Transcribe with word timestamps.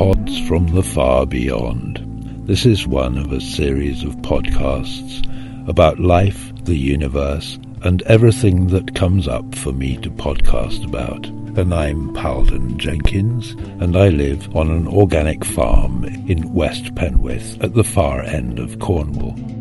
Pods 0.00 0.40
from 0.48 0.66
the 0.68 0.82
Far 0.82 1.26
Beyond. 1.26 2.46
This 2.46 2.64
is 2.64 2.86
one 2.86 3.18
of 3.18 3.32
a 3.32 3.40
series 3.42 4.02
of 4.02 4.16
podcasts 4.22 5.20
about 5.68 6.00
life, 6.00 6.54
the 6.64 6.74
universe, 6.74 7.58
and 7.82 8.00
everything 8.04 8.68
that 8.68 8.94
comes 8.94 9.28
up 9.28 9.54
for 9.54 9.74
me 9.74 9.98
to 9.98 10.10
podcast 10.10 10.86
about. 10.86 11.26
And 11.58 11.74
I'm 11.74 12.14
Palden 12.14 12.78
Jenkins, 12.78 13.50
and 13.78 13.94
I 13.94 14.08
live 14.08 14.56
on 14.56 14.70
an 14.70 14.88
organic 14.88 15.44
farm 15.44 16.04
in 16.04 16.50
West 16.54 16.94
Penwith 16.94 17.62
at 17.62 17.74
the 17.74 17.84
far 17.84 18.22
end 18.22 18.58
of 18.58 18.78
Cornwall. 18.78 19.59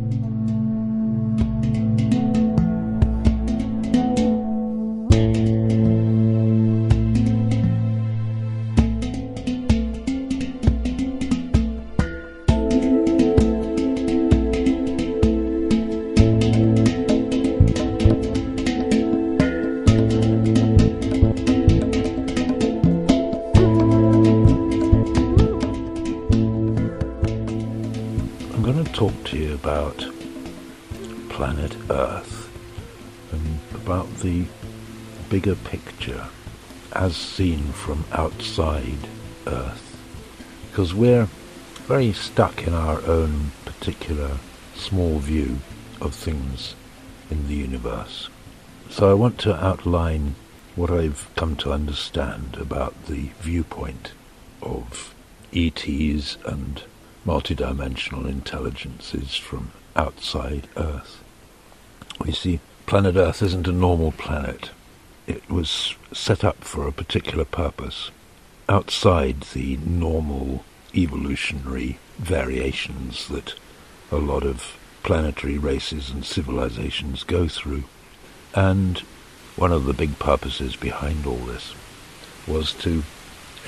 From 37.89 38.05
outside 38.11 39.07
Earth. 39.47 39.97
Because 40.69 40.93
we're 40.93 41.27
very 41.87 42.13
stuck 42.13 42.67
in 42.67 42.73
our 42.75 43.01
own 43.01 43.49
particular 43.65 44.37
small 44.75 45.17
view 45.17 45.57
of 45.99 46.13
things 46.13 46.75
in 47.31 47.47
the 47.47 47.55
universe. 47.55 48.29
So 48.91 49.09
I 49.09 49.15
want 49.15 49.39
to 49.39 49.55
outline 49.55 50.35
what 50.75 50.91
I've 50.91 51.27
come 51.35 51.55
to 51.55 51.71
understand 51.73 52.57
about 52.59 53.07
the 53.07 53.31
viewpoint 53.39 54.11
of 54.61 55.15
ETs 55.51 56.37
and 56.45 56.83
multidimensional 57.25 58.29
intelligences 58.29 59.35
from 59.35 59.71
outside 59.95 60.67
Earth. 60.77 61.23
We 62.23 62.33
see 62.33 62.59
planet 62.85 63.15
Earth 63.15 63.41
isn't 63.41 63.67
a 63.67 63.71
normal 63.71 64.11
planet. 64.11 64.69
It 65.29 65.47
was 65.47 65.93
set 66.11 66.43
up 66.43 66.63
for 66.63 66.87
a 66.87 66.91
particular 66.91 67.45
purpose 67.45 68.09
outside 68.67 69.41
the 69.41 69.77
normal 69.77 70.65
evolutionary 70.95 71.99
variations 72.17 73.27
that 73.27 73.53
a 74.11 74.15
lot 74.15 74.41
of 74.41 74.75
planetary 75.03 75.59
races 75.59 76.09
and 76.09 76.25
civilizations 76.25 77.23
go 77.23 77.47
through. 77.47 77.83
And 78.55 79.03
one 79.55 79.71
of 79.71 79.85
the 79.85 79.93
big 79.93 80.17
purposes 80.17 80.75
behind 80.75 81.27
all 81.27 81.45
this 81.45 81.75
was 82.47 82.73
to 82.81 83.03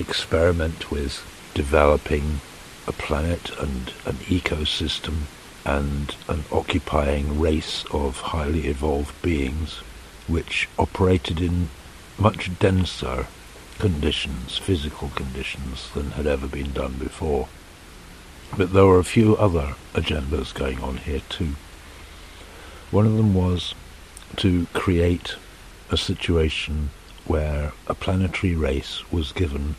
experiment 0.00 0.90
with 0.90 1.22
developing 1.54 2.40
a 2.88 2.92
planet 2.92 3.56
and 3.60 3.92
an 4.04 4.16
ecosystem 4.26 5.26
and 5.64 6.16
an 6.26 6.42
occupying 6.50 7.38
race 7.38 7.84
of 7.92 8.18
highly 8.18 8.66
evolved 8.66 9.22
beings 9.22 9.80
which 10.28 10.68
operated 10.78 11.40
in 11.40 11.68
much 12.18 12.56
denser 12.58 13.26
conditions, 13.78 14.58
physical 14.58 15.10
conditions, 15.14 15.90
than 15.92 16.12
had 16.12 16.26
ever 16.26 16.46
been 16.46 16.72
done 16.72 16.94
before. 16.94 17.48
But 18.56 18.72
there 18.72 18.86
were 18.86 18.98
a 18.98 19.04
few 19.04 19.36
other 19.36 19.74
agendas 19.94 20.54
going 20.54 20.80
on 20.80 20.98
here 20.98 21.22
too. 21.28 21.56
One 22.90 23.06
of 23.06 23.16
them 23.16 23.34
was 23.34 23.74
to 24.36 24.66
create 24.72 25.36
a 25.90 25.96
situation 25.96 26.90
where 27.26 27.72
a 27.86 27.94
planetary 27.94 28.54
race 28.54 29.10
was 29.10 29.32
given 29.32 29.76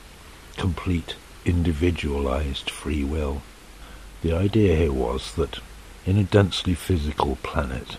complete 0.57 1.15
individualized 1.45 2.69
free 2.69 3.03
will. 3.03 3.41
The 4.21 4.33
idea 4.33 4.75
here 4.75 4.93
was 4.93 5.33
that 5.35 5.59
in 6.05 6.17
a 6.17 6.23
densely 6.23 6.73
physical 6.73 7.37
planet, 7.37 7.97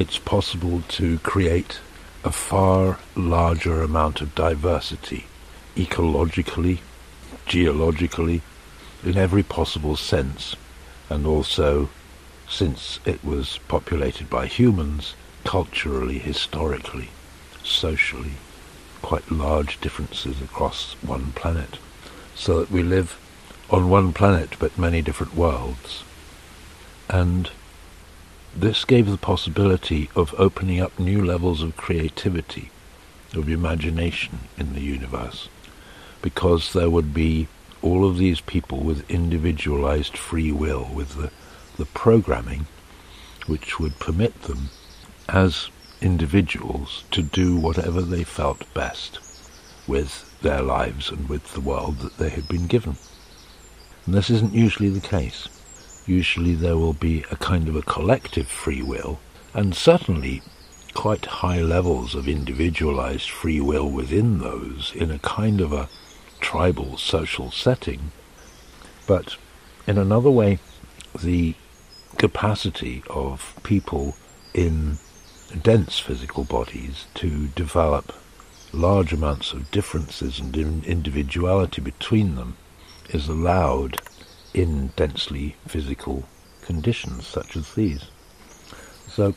it's 0.00 0.18
possible 0.18 0.80
to 0.88 1.18
create 1.18 1.78
a 2.24 2.32
far 2.32 2.98
larger 3.14 3.82
amount 3.82 4.22
of 4.22 4.34
diversity, 4.34 5.26
ecologically, 5.76 6.78
geologically, 7.44 8.40
in 9.04 9.18
every 9.18 9.42
possible 9.42 9.94
sense, 9.96 10.56
and 11.10 11.26
also, 11.26 11.90
since 12.48 12.98
it 13.04 13.22
was 13.22 13.58
populated 13.68 14.30
by 14.30 14.46
humans, 14.46 15.14
culturally, 15.44 16.18
historically, 16.18 17.10
socially, 17.62 18.32
quite 19.02 19.30
large 19.30 19.78
differences 19.82 20.40
across 20.40 20.94
one 21.02 21.30
planet 21.32 21.78
so 22.34 22.58
that 22.60 22.70
we 22.70 22.82
live 22.82 23.18
on 23.68 23.90
one 23.90 24.14
planet 24.14 24.56
but 24.58 24.78
many 24.78 25.02
different 25.02 25.34
worlds. 25.34 26.04
And 27.10 27.50
this 28.54 28.84
gave 28.84 29.06
the 29.06 29.16
possibility 29.16 30.10
of 30.16 30.34
opening 30.38 30.80
up 30.80 30.98
new 30.98 31.24
levels 31.24 31.62
of 31.62 31.76
creativity, 31.76 32.70
of 33.34 33.48
imagination 33.48 34.40
in 34.58 34.74
the 34.74 34.80
universe, 34.80 35.48
because 36.20 36.72
there 36.72 36.90
would 36.90 37.14
be 37.14 37.48
all 37.82 38.04
of 38.04 38.18
these 38.18 38.40
people 38.40 38.80
with 38.80 39.08
individualized 39.10 40.16
free 40.16 40.52
will, 40.52 40.88
with 40.92 41.14
the, 41.16 41.30
the 41.76 41.86
programming 41.86 42.66
which 43.46 43.78
would 43.80 43.98
permit 43.98 44.42
them 44.42 44.70
as 45.28 45.68
individuals 46.00 47.04
to 47.10 47.22
do 47.22 47.56
whatever 47.56 48.02
they 48.02 48.24
felt 48.24 48.72
best 48.74 49.18
with 49.86 50.38
their 50.40 50.62
lives 50.62 51.10
and 51.10 51.28
with 51.28 51.52
the 51.52 51.60
world 51.60 51.98
that 51.98 52.16
they 52.16 52.30
had 52.30 52.48
been 52.48 52.66
given. 52.66 52.96
And 54.06 54.14
this 54.14 54.30
isn't 54.30 54.54
usually 54.54 54.88
the 54.88 55.00
case. 55.00 55.48
Usually 56.10 56.56
there 56.56 56.76
will 56.76 56.92
be 56.92 57.24
a 57.30 57.36
kind 57.36 57.68
of 57.68 57.76
a 57.76 57.82
collective 57.82 58.48
free 58.48 58.82
will, 58.82 59.20
and 59.54 59.76
certainly 59.76 60.42
quite 60.92 61.24
high 61.26 61.60
levels 61.60 62.16
of 62.16 62.26
individualized 62.26 63.30
free 63.30 63.60
will 63.60 63.88
within 63.88 64.40
those 64.40 64.92
in 64.92 65.12
a 65.12 65.20
kind 65.20 65.60
of 65.60 65.72
a 65.72 65.88
tribal 66.40 66.98
social 66.98 67.52
setting. 67.52 68.10
But 69.06 69.36
in 69.86 69.98
another 69.98 70.32
way, 70.32 70.58
the 71.16 71.54
capacity 72.18 73.04
of 73.08 73.54
people 73.62 74.16
in 74.52 74.98
dense 75.62 76.00
physical 76.00 76.42
bodies 76.42 77.06
to 77.14 77.46
develop 77.54 78.12
large 78.72 79.12
amounts 79.12 79.52
of 79.52 79.70
differences 79.70 80.40
and 80.40 80.56
individuality 80.84 81.80
between 81.80 82.34
them 82.34 82.56
is 83.10 83.28
allowed 83.28 84.00
in 84.54 84.88
densely 84.96 85.56
physical 85.66 86.24
conditions 86.62 87.26
such 87.26 87.56
as 87.56 87.74
these. 87.74 88.04
So, 89.08 89.34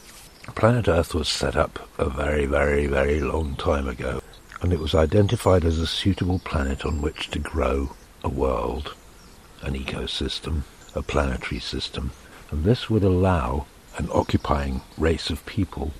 planet 0.55 0.87
Earth 0.87 1.13
was 1.13 1.27
set 1.27 1.55
up 1.55 1.89
a 1.97 2.09
very, 2.09 2.45
very, 2.45 2.87
very 2.87 3.19
long 3.19 3.55
time 3.55 3.87
ago, 3.87 4.21
and 4.61 4.73
it 4.73 4.79
was 4.79 4.95
identified 4.95 5.65
as 5.65 5.79
a 5.79 5.87
suitable 5.87 6.39
planet 6.39 6.85
on 6.85 7.01
which 7.01 7.29
to 7.31 7.39
grow 7.39 7.95
a 8.23 8.29
world, 8.29 8.95
an 9.61 9.73
ecosystem, 9.73 10.63
a 10.95 11.01
planetary 11.01 11.59
system, 11.59 12.11
and 12.51 12.63
this 12.63 12.89
would 12.89 13.03
allow 13.03 13.65
an 13.97 14.09
occupying 14.11 14.81
race 14.97 15.29
of 15.29 15.45
people 15.45 15.91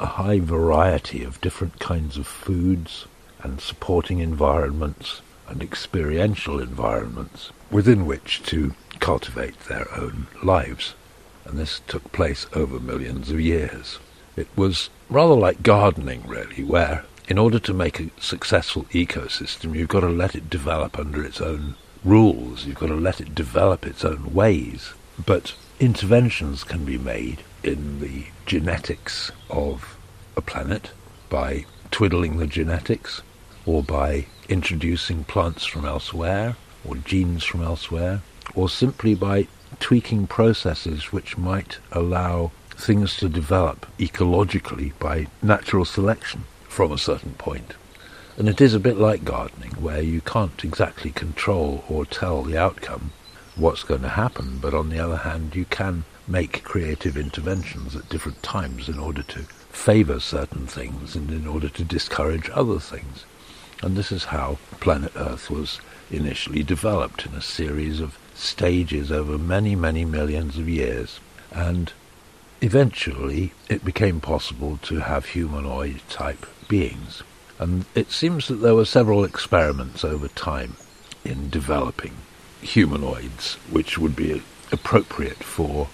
a 0.00 0.06
high 0.06 0.40
variety 0.40 1.22
of 1.22 1.40
different 1.42 1.78
kinds 1.78 2.16
of 2.16 2.26
foods 2.26 3.06
and 3.42 3.60
supporting 3.60 4.18
environments 4.18 5.20
and 5.46 5.62
experiential 5.62 6.58
environments 6.58 7.52
within 7.70 8.06
which 8.06 8.42
to 8.44 8.74
cultivate 8.98 9.58
their 9.60 9.86
own 9.94 10.26
lives. 10.42 10.94
And 11.44 11.58
this 11.58 11.80
took 11.86 12.12
place 12.12 12.46
over 12.52 12.78
millions 12.78 13.30
of 13.30 13.40
years. 13.40 13.98
It 14.36 14.48
was 14.56 14.90
rather 15.08 15.34
like 15.34 15.62
gardening, 15.62 16.26
really, 16.26 16.62
where 16.62 17.04
in 17.28 17.38
order 17.38 17.58
to 17.60 17.72
make 17.72 18.00
a 18.00 18.10
successful 18.20 18.84
ecosystem, 18.86 19.74
you've 19.74 19.88
got 19.88 20.00
to 20.00 20.08
let 20.08 20.34
it 20.34 20.50
develop 20.50 20.98
under 20.98 21.24
its 21.24 21.40
own 21.40 21.76
rules. 22.04 22.66
You've 22.66 22.78
got 22.78 22.88
to 22.88 22.94
let 22.94 23.20
it 23.20 23.34
develop 23.34 23.86
its 23.86 24.04
own 24.04 24.34
ways. 24.34 24.92
But 25.24 25.54
interventions 25.78 26.64
can 26.64 26.84
be 26.84 26.98
made 26.98 27.42
in 27.62 28.00
the 28.00 28.26
genetics 28.46 29.30
of 29.48 29.96
a 30.36 30.40
planet 30.40 30.90
by 31.28 31.66
twiddling 31.90 32.38
the 32.38 32.46
genetics 32.46 33.22
or 33.66 33.82
by 33.82 34.26
introducing 34.48 35.24
plants 35.24 35.64
from 35.64 35.84
elsewhere 35.84 36.56
or 36.84 36.96
genes 36.96 37.44
from 37.44 37.62
elsewhere 37.62 38.22
or 38.54 38.68
simply 38.68 39.14
by 39.14 39.46
tweaking 39.78 40.26
processes 40.26 41.12
which 41.12 41.38
might 41.38 41.78
allow 41.92 42.50
things 42.70 43.16
to 43.16 43.28
develop 43.28 43.86
ecologically 43.98 44.92
by 44.98 45.26
natural 45.42 45.84
selection 45.84 46.44
from 46.68 46.92
a 46.92 46.98
certain 46.98 47.34
point. 47.34 47.74
And 48.36 48.48
it 48.48 48.60
is 48.60 48.74
a 48.74 48.80
bit 48.80 48.96
like 48.96 49.24
gardening, 49.24 49.72
where 49.72 50.00
you 50.00 50.22
can't 50.22 50.64
exactly 50.64 51.10
control 51.10 51.84
or 51.88 52.06
tell 52.06 52.42
the 52.42 52.56
outcome, 52.56 53.12
what's 53.54 53.82
going 53.82 54.02
to 54.02 54.08
happen, 54.08 54.58
but 54.58 54.72
on 54.72 54.88
the 54.88 54.98
other 54.98 55.18
hand, 55.18 55.54
you 55.54 55.66
can 55.66 56.04
make 56.26 56.62
creative 56.62 57.16
interventions 57.16 57.94
at 57.94 58.08
different 58.08 58.42
times 58.42 58.88
in 58.88 58.98
order 58.98 59.22
to 59.24 59.40
favour 59.40 60.20
certain 60.20 60.66
things 60.66 61.14
and 61.14 61.30
in 61.30 61.46
order 61.46 61.68
to 61.68 61.84
discourage 61.84 62.48
other 62.50 62.78
things. 62.78 63.24
And 63.82 63.96
this 63.96 64.12
is 64.12 64.24
how 64.24 64.58
planet 64.80 65.12
Earth 65.16 65.50
was 65.50 65.80
initially 66.10 66.62
developed 66.62 67.24
in 67.24 67.34
a 67.34 67.42
series 67.42 68.00
of 68.00 68.18
stages 68.34 69.10
over 69.10 69.38
many, 69.38 69.74
many 69.74 70.04
millions 70.04 70.58
of 70.58 70.68
years. 70.68 71.20
And 71.52 71.92
eventually 72.60 73.52
it 73.68 73.84
became 73.84 74.20
possible 74.20 74.78
to 74.82 75.00
have 75.00 75.26
humanoid 75.26 76.00
type 76.08 76.46
beings. 76.68 77.22
And 77.58 77.84
it 77.94 78.10
seems 78.10 78.48
that 78.48 78.56
there 78.56 78.74
were 78.74 78.84
several 78.84 79.24
experiments 79.24 80.04
over 80.04 80.28
time 80.28 80.76
in 81.24 81.50
developing 81.50 82.14
humanoids 82.60 83.54
which 83.70 83.98
would 83.98 84.16
be 84.16 84.42
appropriate 84.72 85.42
for 85.42 85.88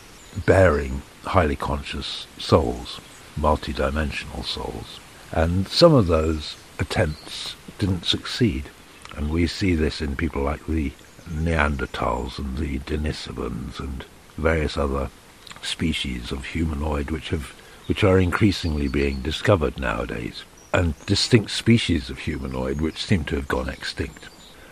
bearing 0.44 1.02
highly 1.24 1.56
conscious 1.56 2.26
souls, 2.38 3.00
multidimensional 3.38 4.44
souls. 4.44 5.00
And 5.32 5.66
some 5.68 5.94
of 5.94 6.06
those 6.06 6.56
attempts 6.78 7.56
didn't 7.78 8.04
succeed. 8.04 8.70
And 9.16 9.30
we 9.30 9.46
see 9.46 9.74
this 9.74 10.00
in 10.00 10.16
people 10.16 10.42
like 10.42 10.66
the 10.66 10.92
Neanderthals 11.28 12.38
and 12.38 12.58
the 12.58 12.78
Denisovans 12.80 13.80
and 13.80 14.04
various 14.36 14.76
other 14.76 15.10
species 15.62 16.30
of 16.30 16.46
humanoid 16.46 17.10
which 17.10 17.30
have 17.30 17.54
which 17.86 18.02
are 18.02 18.18
increasingly 18.18 18.88
being 18.88 19.20
discovered 19.22 19.78
nowadays, 19.78 20.42
and 20.72 20.94
distinct 21.06 21.50
species 21.52 22.10
of 22.10 22.18
humanoid 22.18 22.80
which 22.80 23.04
seem 23.04 23.24
to 23.24 23.36
have 23.36 23.46
gone 23.46 23.68
extinct. 23.68 24.28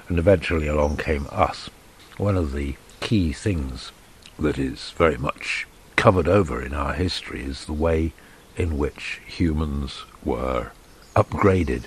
And 0.08 0.18
eventually 0.18 0.66
along 0.66 0.96
came 0.96 1.28
us. 1.30 1.70
One 2.16 2.36
of 2.36 2.52
the 2.52 2.76
key 3.00 3.32
things 3.32 3.92
that 4.38 4.58
is 4.58 4.90
very 4.96 5.16
much 5.16 5.66
covered 5.96 6.28
over 6.28 6.60
in 6.60 6.74
our 6.74 6.92
history 6.92 7.42
is 7.42 7.66
the 7.66 7.72
way 7.72 8.12
in 8.56 8.76
which 8.76 9.20
humans 9.26 10.04
were 10.24 10.72
upgraded 11.14 11.84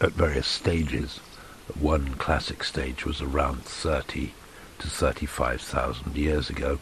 at 0.00 0.12
various 0.12 0.46
stages 0.46 1.20
one 1.78 2.14
classic 2.14 2.64
stage 2.64 3.04
was 3.04 3.22
around 3.22 3.64
30 3.64 4.32
to 4.78 4.88
35,000 4.88 6.16
years 6.16 6.50
ago, 6.50 6.78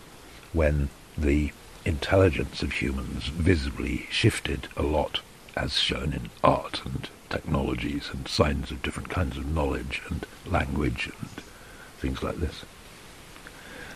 when 0.53 0.89
the 1.17 1.53
intelligence 1.85 2.63
of 2.63 2.73
humans 2.73 3.27
visibly 3.27 4.07
shifted 4.11 4.69
a 4.77 4.83
lot, 4.83 5.21
as 5.57 5.79
shown 5.79 6.13
in 6.13 6.31
art 6.43 6.83
and 6.85 7.09
technologies 7.29 8.11
and 8.13 8.27
signs 8.27 8.71
of 8.71 8.83
different 8.83 9.09
kinds 9.09 9.37
of 9.37 9.47
knowledge 9.47 10.03
and 10.09 10.27
language 10.47 11.11
and 11.21 11.31
things 11.99 12.23
like 12.23 12.37
this. 12.37 12.65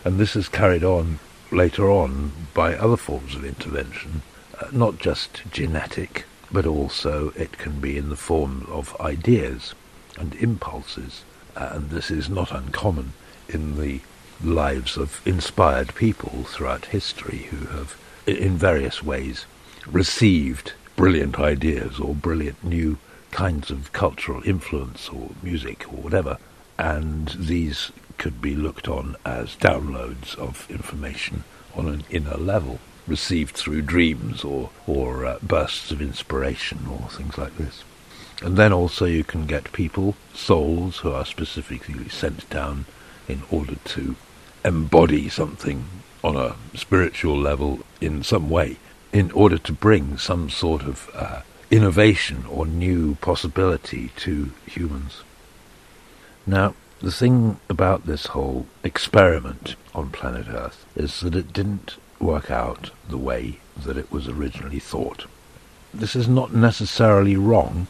And 0.03 0.17
this 0.17 0.35
is 0.35 0.47
carried 0.47 0.83
on 0.83 1.19
later 1.51 1.89
on 1.89 2.31
by 2.53 2.75
other 2.75 2.97
forms 2.97 3.35
of 3.35 3.43
intervention, 3.43 4.21
uh, 4.59 4.67
not 4.71 4.99
just 4.99 5.41
genetic, 5.51 6.25
but 6.55 6.65
also 6.65 7.33
it 7.35 7.57
can 7.57 7.81
be 7.81 7.97
in 7.97 8.07
the 8.07 8.15
form 8.15 8.65
of 8.69 8.95
ideas 9.01 9.75
and 10.17 10.33
impulses. 10.35 11.25
Uh, 11.53 11.71
and 11.73 11.89
this 11.89 12.09
is 12.09 12.29
not 12.29 12.49
uncommon 12.49 13.11
in 13.49 13.77
the 13.77 13.99
lives 14.41 14.95
of 14.95 15.21
inspired 15.27 15.93
people 15.95 16.45
throughout 16.45 16.85
history 16.85 17.49
who 17.51 17.65
have, 17.65 17.97
in 18.25 18.55
various 18.55 19.03
ways, 19.03 19.45
received 19.85 20.71
brilliant 20.95 21.37
ideas 21.37 21.99
or 21.99 22.15
brilliant 22.15 22.63
new 22.63 22.97
kinds 23.31 23.69
of 23.69 23.91
cultural 23.91 24.41
influence 24.45 25.09
or 25.09 25.31
music 25.43 25.85
or 25.91 25.97
whatever. 25.97 26.37
And 26.79 27.35
these 27.37 27.91
could 28.17 28.41
be 28.41 28.55
looked 28.55 28.87
on 28.87 29.17
as 29.25 29.57
downloads 29.57 30.37
of 30.37 30.65
information 30.71 31.43
on 31.75 31.89
an 31.89 32.05
inner 32.09 32.37
level, 32.37 32.79
received 33.07 33.55
through 33.55 33.81
dreams 33.81 34.43
or, 34.43 34.69
or 34.87 35.25
uh, 35.25 35.37
bursts 35.41 35.91
of 35.91 36.01
inspiration 36.01 36.87
or 36.89 37.09
things 37.09 37.37
like 37.37 37.57
this. 37.57 37.83
And 38.41 38.57
then 38.57 38.73
also 38.73 39.05
you 39.05 39.23
can 39.23 39.45
get 39.45 39.71
people, 39.71 40.15
souls, 40.33 40.97
who 40.99 41.11
are 41.11 41.25
specifically 41.25 42.09
sent 42.09 42.49
down 42.49 42.85
in 43.27 43.43
order 43.49 43.75
to 43.75 44.15
embody 44.63 45.29
something 45.29 45.85
on 46.23 46.35
a 46.35 46.55
spiritual 46.75 47.37
level 47.37 47.79
in 48.01 48.23
some 48.23 48.49
way, 48.49 48.77
in 49.13 49.31
order 49.31 49.57
to 49.57 49.71
bring 49.71 50.17
some 50.17 50.49
sort 50.49 50.81
of 50.81 51.09
uh, 51.13 51.41
innovation 51.71 52.45
or 52.49 52.65
new 52.65 53.15
possibility 53.15 54.09
to 54.17 54.51
humans. 54.65 55.23
Now, 56.45 56.75
the 57.01 57.11
thing 57.11 57.59
about 57.69 58.05
this 58.05 58.27
whole 58.27 58.65
experiment 58.83 59.75
on 59.93 60.09
planet 60.09 60.47
Earth 60.47 60.85
is 60.95 61.19
that 61.21 61.35
it 61.35 61.53
didn't 61.53 61.97
work 62.19 62.49
out 62.49 62.91
the 63.09 63.17
way 63.17 63.59
that 63.77 63.97
it 63.97 64.11
was 64.11 64.27
originally 64.27 64.79
thought. 64.79 65.25
This 65.93 66.15
is 66.15 66.27
not 66.27 66.53
necessarily 66.53 67.37
wrong, 67.37 67.87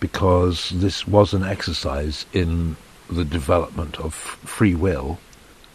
because 0.00 0.70
this 0.70 1.08
was 1.08 1.32
an 1.32 1.44
exercise 1.44 2.26
in 2.32 2.76
the 3.08 3.24
development 3.24 3.98
of 3.98 4.12
free 4.14 4.74
will 4.74 5.18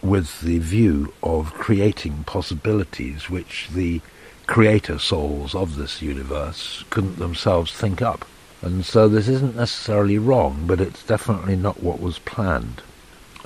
with 0.02 0.42
the 0.42 0.60
view 0.60 1.14
of 1.24 1.54
creating 1.54 2.24
possibilities 2.26 3.30
which 3.30 3.70
the 3.74 4.02
creator 4.46 4.98
souls 5.00 5.54
of 5.56 5.76
this 5.76 6.02
universe 6.02 6.84
couldn't 6.90 7.18
themselves 7.18 7.72
think 7.72 8.02
up. 8.02 8.26
And 8.62 8.86
so 8.86 9.08
this 9.08 9.28
isn't 9.28 9.56
necessarily 9.56 10.18
wrong, 10.18 10.66
but 10.68 10.82
it's 10.82 11.04
definitely 11.04 11.56
not 11.56 11.82
what 11.82 12.00
was 12.00 12.20
planned. 12.20 12.82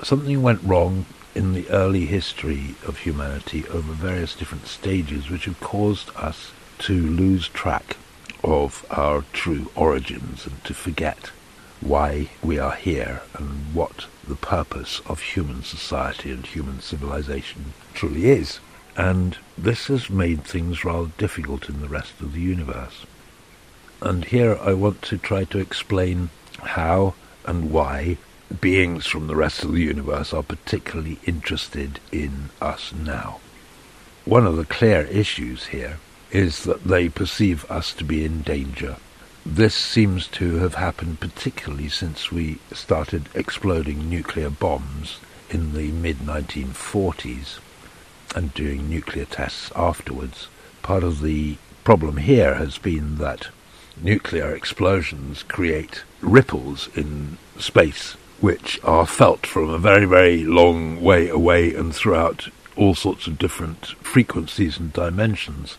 Something 0.04 0.42
went 0.42 0.64
wrong 0.64 1.06
in 1.36 1.54
the 1.54 1.70
early 1.70 2.06
history 2.06 2.76
of 2.86 3.00
humanity 3.00 3.66
over 3.68 3.92
various 3.94 4.36
different 4.36 4.68
stages 4.68 5.30
which 5.30 5.46
have 5.46 5.60
caused 5.60 6.10
us 6.16 6.52
to 6.80 6.94
lose 6.94 7.48
track 7.48 7.98
of 8.44 8.86
our 8.92 9.24
true 9.34 9.72
origins 9.76 10.46
and 10.46 10.64
to 10.64 10.74
forget 10.74 11.32
why 11.82 12.30
we 12.42 12.60
are 12.60 12.76
here 12.76 13.22
and 13.34 13.74
what 13.74 14.06
the 14.28 14.36
purpose 14.36 15.02
of 15.06 15.20
human 15.20 15.64
society 15.64 16.32
and 16.32 16.46
human 16.46 16.80
civilization 16.80 17.74
truly 17.94 18.26
is. 18.30 18.60
And 18.96 19.38
this 19.58 19.88
has 19.88 20.10
made 20.10 20.44
things 20.44 20.86
rather 20.86 21.10
difficult 21.18 21.68
in 21.68 21.82
the 21.82 21.90
rest 21.90 22.14
of 22.22 22.34
the 22.34 22.40
universe. 22.40 23.06
And 24.02 24.26
here 24.26 24.58
I 24.62 24.74
want 24.74 25.02
to 25.04 25.18
try 25.18 25.46
to 25.46 25.58
explain 25.58 26.30
how 26.62 27.16
and 27.46 27.72
why 27.72 28.18
beings 28.62 29.06
from 29.06 29.28
the 29.28 29.36
rest 29.36 29.64
of 29.64 29.74
the 29.74 29.82
universe 29.82 30.34
are 30.34 30.44
particularly 30.44 31.20
interested 31.26 32.00
in 32.12 32.50
us 32.62 32.94
now. 32.94 33.40
One 34.26 34.46
of 34.46 34.56
the 34.56 34.66
clear 34.66 35.02
issues 35.02 35.68
here 35.68 36.00
is 36.32 36.64
that 36.64 36.84
they 36.84 37.10
perceive 37.10 37.70
us 37.70 37.94
to 37.94 38.04
be 38.04 38.26
in 38.26 38.42
danger. 38.42 38.98
This 39.46 39.76
seems 39.76 40.28
to 40.30 40.56
have 40.58 40.76
happened 40.76 41.20
particularly 41.20 41.90
since 41.90 42.32
we 42.32 42.60
started 42.72 43.30
exploding 43.34 44.10
nuclear 44.10 44.50
bombs 44.50 45.20
in 45.50 45.74
the 45.74 45.92
mid 45.92 46.20
1940s 46.20 47.60
and 48.36 48.54
doing 48.54 48.90
nuclear 48.90 49.26
tests 49.26 49.72
afterwards. 49.76 50.48
Part 50.82 51.04
of 51.04 51.22
the 51.22 51.58
problem 51.84 52.18
here 52.18 52.56
has 52.56 52.78
been 52.78 53.18
that 53.18 53.50
nuclear 54.02 54.56
explosions 54.56 55.44
create 55.44 56.04
ripples 56.22 56.90
in 56.96 57.38
space 57.60 58.16
which 58.44 58.78
are 58.84 59.08
felt 59.08 59.48
from 59.48 59.70
a 59.70 59.78
very, 59.78 60.04
very 60.04 60.44
long 60.44 61.02
way 61.02 61.30
away 61.30 61.74
and 61.74 61.96
throughout 61.96 62.50
all 62.76 62.94
sorts 62.94 63.26
of 63.26 63.38
different 63.38 63.86
frequencies 64.04 64.78
and 64.78 64.92
dimensions 64.92 65.78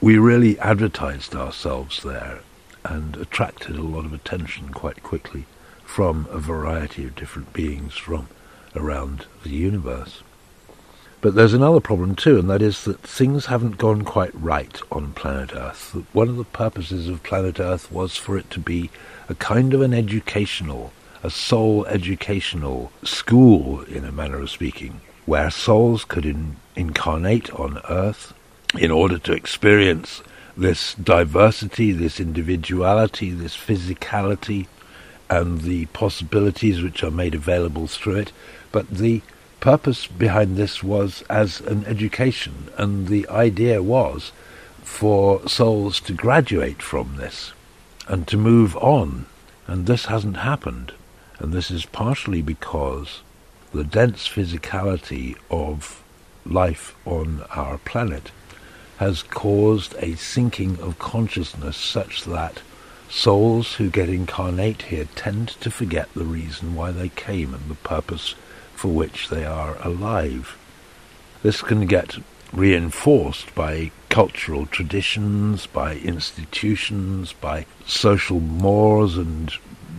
we 0.00 0.18
really 0.18 0.58
advertised 0.58 1.36
ourselves 1.36 2.02
there 2.02 2.40
and 2.84 3.16
attracted 3.16 3.76
a 3.76 3.82
lot 3.82 4.04
of 4.04 4.12
attention 4.12 4.70
quite 4.70 5.02
quickly 5.04 5.44
from 5.84 6.26
a 6.30 6.38
variety 6.38 7.04
of 7.04 7.14
different 7.14 7.52
beings 7.52 7.96
from 7.96 8.28
around 8.74 9.26
the 9.44 9.50
universe. 9.50 10.22
But 11.20 11.34
there's 11.34 11.54
another 11.54 11.80
problem 11.80 12.14
too, 12.14 12.38
and 12.38 12.48
that 12.48 12.62
is 12.62 12.84
that 12.84 13.00
things 13.00 13.46
haven't 13.46 13.78
gone 13.78 14.02
quite 14.02 14.34
right 14.34 14.80
on 14.92 15.12
planet 15.14 15.52
Earth. 15.54 15.96
One 16.12 16.28
of 16.28 16.36
the 16.36 16.44
purposes 16.44 17.08
of 17.08 17.24
planet 17.24 17.58
Earth 17.58 17.90
was 17.90 18.16
for 18.16 18.36
it 18.36 18.50
to 18.50 18.60
be 18.60 18.90
a 19.28 19.34
kind 19.34 19.74
of 19.74 19.80
an 19.80 19.92
educational, 19.92 20.92
a 21.22 21.30
soul 21.30 21.84
educational 21.86 22.92
school, 23.02 23.82
in 23.82 24.04
a 24.04 24.12
manner 24.12 24.40
of 24.40 24.50
speaking, 24.50 25.00
where 25.26 25.50
souls 25.50 26.04
could 26.04 26.24
in, 26.24 26.56
incarnate 26.76 27.50
on 27.52 27.80
Earth 27.88 28.32
in 28.78 28.90
order 28.90 29.18
to 29.18 29.32
experience 29.32 30.22
this 30.56 30.94
diversity, 30.94 31.92
this 31.92 32.18
individuality, 32.18 33.30
this 33.30 33.56
physicality, 33.56 34.66
and 35.30 35.60
the 35.62 35.86
possibilities 35.86 36.82
which 36.82 37.02
are 37.04 37.10
made 37.10 37.34
available 37.34 37.86
through 37.86 38.16
it. 38.16 38.32
But 38.72 38.90
the 38.90 39.22
purpose 39.60 40.06
behind 40.06 40.56
this 40.56 40.82
was 40.82 41.22
as 41.28 41.60
an 41.60 41.84
education, 41.86 42.68
and 42.76 43.08
the 43.08 43.28
idea 43.28 43.82
was 43.82 44.32
for 44.82 45.46
souls 45.48 46.00
to 46.00 46.12
graduate 46.12 46.82
from 46.82 47.16
this 47.16 47.52
and 48.06 48.26
to 48.28 48.36
move 48.36 48.76
on. 48.76 49.26
And 49.66 49.86
this 49.86 50.06
hasn't 50.06 50.38
happened. 50.38 50.92
And 51.38 51.52
this 51.52 51.70
is 51.70 51.86
partially 51.86 52.42
because 52.42 53.22
the 53.72 53.84
dense 53.84 54.26
physicality 54.26 55.36
of 55.50 56.02
life 56.44 56.96
on 57.04 57.44
our 57.50 57.78
planet 57.78 58.30
has 58.98 59.22
caused 59.22 59.94
a 59.98 60.16
sinking 60.16 60.80
of 60.80 60.98
consciousness 60.98 61.76
such 61.76 62.24
that 62.24 62.62
souls 63.08 63.74
who 63.74 63.88
get 63.88 64.08
incarnate 64.08 64.82
here 64.82 65.08
tend 65.14 65.48
to 65.48 65.70
forget 65.70 66.12
the 66.14 66.24
reason 66.24 66.74
why 66.74 66.90
they 66.90 67.08
came 67.08 67.54
and 67.54 67.70
the 67.70 67.74
purpose 67.76 68.34
for 68.74 68.88
which 68.88 69.28
they 69.28 69.44
are 69.44 69.76
alive. 69.82 70.58
This 71.42 71.62
can 71.62 71.86
get 71.86 72.16
reinforced 72.52 73.54
by 73.54 73.90
cultural 74.08 74.66
traditions, 74.66 75.66
by 75.66 75.96
institutions, 75.96 77.32
by 77.32 77.66
social 77.86 78.40
mores 78.40 79.16
and 79.16 79.52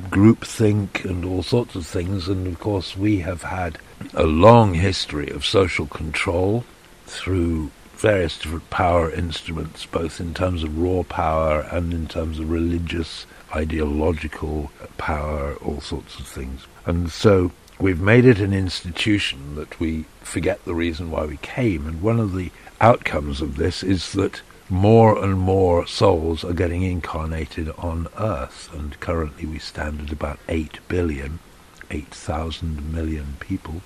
groupthink 0.10 1.06
and 1.06 1.24
all 1.24 1.44
sorts 1.44 1.76
of 1.76 1.86
things. 1.86 2.28
And 2.28 2.48
of 2.48 2.60
course, 2.60 2.98
we 2.98 3.20
have 3.20 3.44
had 3.44 3.78
a 4.14 4.24
long 4.24 4.74
history 4.74 5.30
of 5.30 5.46
social 5.46 5.86
control 5.86 6.64
through 7.06 7.72
various 7.94 8.38
different 8.38 8.70
power 8.70 9.12
instruments, 9.12 9.86
both 9.86 10.22
in 10.22 10.34
terms 10.34 10.64
of 10.64 10.78
raw 10.78 11.04
power 11.04 11.68
and 11.72 11.94
in 11.94 12.08
terms 12.08 12.40
of 12.40 12.50
religious, 12.50 13.26
ideological 13.54 14.72
power, 14.98 15.56
all 15.56 15.82
sorts 15.82 16.18
of 16.18 16.26
things. 16.26 16.66
And 16.86 17.12
so 17.12 17.52
we've 17.78 18.00
made 18.00 18.26
it 18.26 18.40
an 18.40 18.54
institution 18.54 19.56
that 19.56 19.80
we 19.80 20.06
forget 20.22 20.64
the 20.64 20.76
reason 20.76 21.12
why 21.12 21.26
we 21.26 21.38
came. 21.38 21.88
And 21.88 22.02
one 22.02 22.20
of 22.20 22.34
the 22.34 22.52
outcomes 22.80 23.42
of 23.42 23.58
this 23.58 23.84
is 23.84 24.14
that 24.14 24.42
more 24.70 25.24
and 25.24 25.38
more 25.40 25.88
souls 25.88 26.44
are 26.44 26.54
getting 26.54 26.84
incarnated 26.84 27.70
on 27.78 28.08
Earth. 28.18 28.70
And 28.74 29.00
currently 29.00 29.46
we 29.46 29.60
stand 29.60 30.02
at 30.02 30.12
about 30.12 30.40
8 30.48 30.80
billion, 30.88 31.40
8,000 31.90 32.94
million 32.94 33.38
people, 33.40 33.82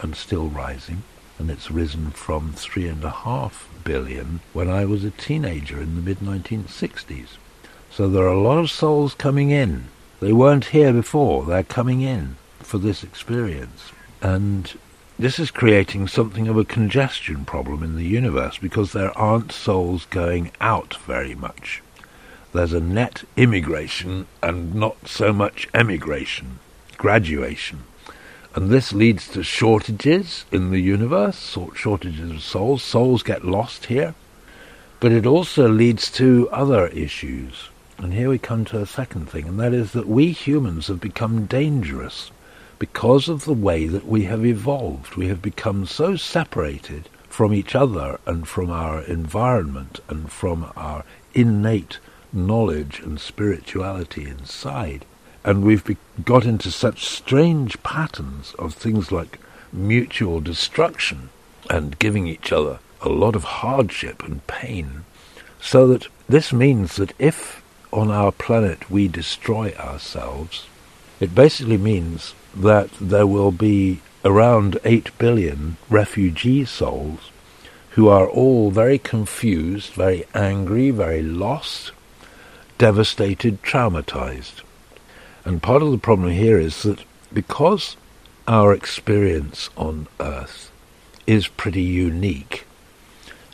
and 0.00 0.14
still 0.14 0.48
rising 0.48 1.02
and 1.42 1.50
it's 1.50 1.72
risen 1.72 2.10
from 2.12 2.52
three 2.52 2.86
and 2.86 3.02
a 3.02 3.10
half 3.10 3.68
billion 3.82 4.38
when 4.52 4.70
I 4.70 4.84
was 4.84 5.02
a 5.02 5.10
teenager 5.10 5.80
in 5.80 5.96
the 5.96 6.00
mid 6.00 6.18
1960s. 6.18 7.36
So 7.90 8.08
there 8.08 8.24
are 8.24 8.32
a 8.32 8.40
lot 8.40 8.58
of 8.58 8.70
souls 8.70 9.14
coming 9.14 9.50
in. 9.50 9.86
They 10.20 10.32
weren't 10.32 10.66
here 10.66 10.92
before, 10.92 11.44
they're 11.44 11.64
coming 11.64 12.00
in 12.00 12.36
for 12.60 12.78
this 12.78 13.02
experience. 13.02 13.90
And 14.20 14.72
this 15.22 15.38
is 15.38 15.52
creating 15.52 16.08
something 16.08 16.48
of 16.48 16.58
a 16.58 16.64
congestion 16.64 17.44
problem 17.44 17.84
in 17.84 17.94
the 17.94 18.04
universe 18.04 18.58
because 18.58 18.92
there 18.92 19.16
aren't 19.16 19.52
souls 19.52 20.04
going 20.06 20.50
out 20.60 20.96
very 21.06 21.36
much. 21.36 21.80
There's 22.52 22.72
a 22.72 22.80
net 22.80 23.22
immigration 23.36 24.26
and 24.42 24.74
not 24.74 25.06
so 25.06 25.32
much 25.32 25.68
emigration, 25.72 26.58
graduation. 26.98 27.84
And 28.56 28.68
this 28.68 28.92
leads 28.92 29.28
to 29.28 29.44
shortages 29.44 30.44
in 30.50 30.72
the 30.72 30.80
universe, 30.80 31.56
shortages 31.76 32.32
of 32.32 32.42
souls. 32.42 32.82
Souls 32.82 33.22
get 33.22 33.44
lost 33.44 33.86
here. 33.86 34.16
But 34.98 35.12
it 35.12 35.24
also 35.24 35.68
leads 35.68 36.10
to 36.12 36.48
other 36.50 36.88
issues. 36.88 37.68
And 37.96 38.12
here 38.12 38.28
we 38.28 38.38
come 38.38 38.64
to 38.64 38.80
a 38.80 38.86
second 38.86 39.30
thing, 39.30 39.46
and 39.46 39.60
that 39.60 39.72
is 39.72 39.92
that 39.92 40.08
we 40.08 40.32
humans 40.32 40.88
have 40.88 41.00
become 41.00 41.46
dangerous 41.46 42.32
because 42.82 43.28
of 43.28 43.44
the 43.44 43.52
way 43.52 43.86
that 43.86 44.08
we 44.08 44.24
have 44.24 44.44
evolved. 44.44 45.14
We 45.14 45.28
have 45.28 45.40
become 45.40 45.86
so 45.86 46.16
separated 46.16 47.08
from 47.28 47.54
each 47.54 47.76
other 47.76 48.18
and 48.26 48.48
from 48.48 48.70
our 48.70 49.02
environment 49.02 50.00
and 50.08 50.32
from 50.32 50.72
our 50.74 51.04
innate 51.32 52.00
knowledge 52.32 52.98
and 52.98 53.20
spirituality 53.20 54.24
inside 54.24 55.04
and 55.44 55.62
we've 55.62 55.84
be- 55.84 55.96
got 56.24 56.44
into 56.44 56.72
such 56.72 57.04
strange 57.04 57.80
patterns 57.84 58.52
of 58.58 58.74
things 58.74 59.12
like 59.12 59.38
mutual 59.72 60.40
destruction 60.40 61.28
and 61.70 62.00
giving 62.00 62.26
each 62.26 62.50
other 62.50 62.80
a 63.00 63.08
lot 63.08 63.36
of 63.36 63.44
hardship 63.44 64.24
and 64.24 64.44
pain. 64.48 65.04
So 65.60 65.86
that 65.86 66.08
this 66.28 66.52
means 66.52 66.96
that 66.96 67.12
if 67.20 67.62
on 67.92 68.10
our 68.10 68.32
planet 68.32 68.90
we 68.90 69.06
destroy 69.06 69.72
ourselves, 69.78 70.66
it 71.20 71.32
basically 71.32 71.78
means 71.78 72.34
that 72.54 72.90
there 73.00 73.26
will 73.26 73.52
be 73.52 74.00
around 74.24 74.78
8 74.84 75.16
billion 75.18 75.76
refugee 75.90 76.64
souls 76.64 77.30
who 77.90 78.08
are 78.08 78.28
all 78.28 78.70
very 78.70 78.98
confused, 78.98 79.92
very 79.92 80.24
angry, 80.34 80.90
very 80.90 81.22
lost, 81.22 81.92
devastated, 82.78 83.62
traumatized. 83.62 84.62
And 85.44 85.62
part 85.62 85.82
of 85.82 85.90
the 85.90 85.98
problem 85.98 86.30
here 86.30 86.58
is 86.58 86.82
that 86.84 87.04
because 87.32 87.96
our 88.48 88.72
experience 88.72 89.68
on 89.76 90.06
Earth 90.20 90.70
is 91.26 91.48
pretty 91.48 91.82
unique, 91.82 92.64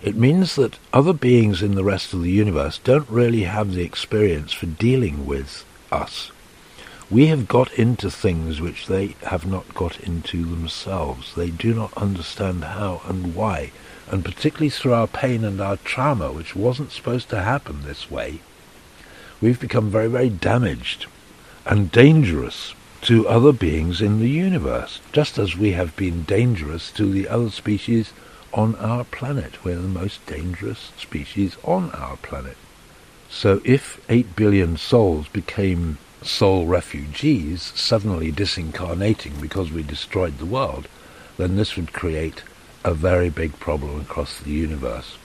it 0.03 0.15
means 0.15 0.55
that 0.55 0.79
other 0.93 1.13
beings 1.13 1.61
in 1.63 1.75
the 1.75 1.85
rest 1.85 2.13
of 2.15 2.23
the 2.23 2.31
universe 2.31 2.79
don't 2.79 3.09
really 3.11 3.43
have 3.43 3.73
the 3.73 3.83
experience 3.83 4.53
for 4.53 4.67
dealing 4.67 5.27
with 5.27 5.65
us. 5.91 6.31
We 7.11 7.29
have 7.29 7.49
got 7.49 7.73
into 7.73 8.11
things 8.11 8.61
which 8.61 8.87
they 8.87 9.17
have 9.23 9.47
not 9.47 9.75
got 9.75 9.99
into 9.99 10.45
themselves. 10.45 11.35
They 11.35 11.49
do 11.49 11.73
not 11.73 11.97
understand 11.97 12.63
how 12.65 13.01
and 13.07 13.35
why, 13.35 13.73
and 14.11 14.23
particularly 14.23 14.69
through 14.69 14.93
our 14.93 15.07
pain 15.07 15.43
and 15.43 15.59
our 15.59 15.79
trauma, 15.79 16.31
which 16.33 16.55
wasn't 16.55 16.93
supposed 16.93 17.31
to 17.31 17.41
happen 17.41 17.83
this 17.83 18.11
way, 18.11 18.41
we've 19.41 19.59
become 19.59 19.89
very, 19.89 20.09
very 20.09 20.29
damaged 20.29 21.07
and 21.65 21.91
dangerous 21.91 22.75
to 23.01 23.27
other 23.27 23.53
beings 23.53 24.03
in 24.03 24.21
the 24.21 24.29
universe, 24.29 25.01
just 25.11 25.39
as 25.39 25.57
we 25.57 25.73
have 25.73 25.97
been 25.97 26.25
dangerous 26.25 26.91
to 26.93 27.11
the 27.11 27.27
other 27.27 27.51
species 27.51 28.13
on 28.53 28.75
our 28.77 29.05
planet. 29.05 29.65
We're 29.65 29.77
the 29.77 29.89
most 29.89 30.27
dangerous 30.27 30.93
species 30.99 31.57
on 31.65 31.91
our 31.93 32.19
planet. 32.19 32.59
So 33.31 33.63
if 33.65 34.05
8 34.11 34.37
billion 34.37 34.77
souls 34.77 35.29
became 35.29 35.97
soul 36.23 36.67
refugees, 36.67 37.73
suddenly 37.75 38.33
disincarnating 38.33 39.41
because 39.41 39.71
we 39.71 39.83
destroyed 39.83 40.39
the 40.39 40.47
world, 40.47 40.89
then 41.37 41.57
this 41.57 41.77
would 41.77 41.93
create 41.93 42.43
a 42.85 42.95
very 42.95 43.31
big 43.31 43.59
problem 43.61 44.01
across 44.01 44.39
the 44.41 44.51
universe. 44.51 45.17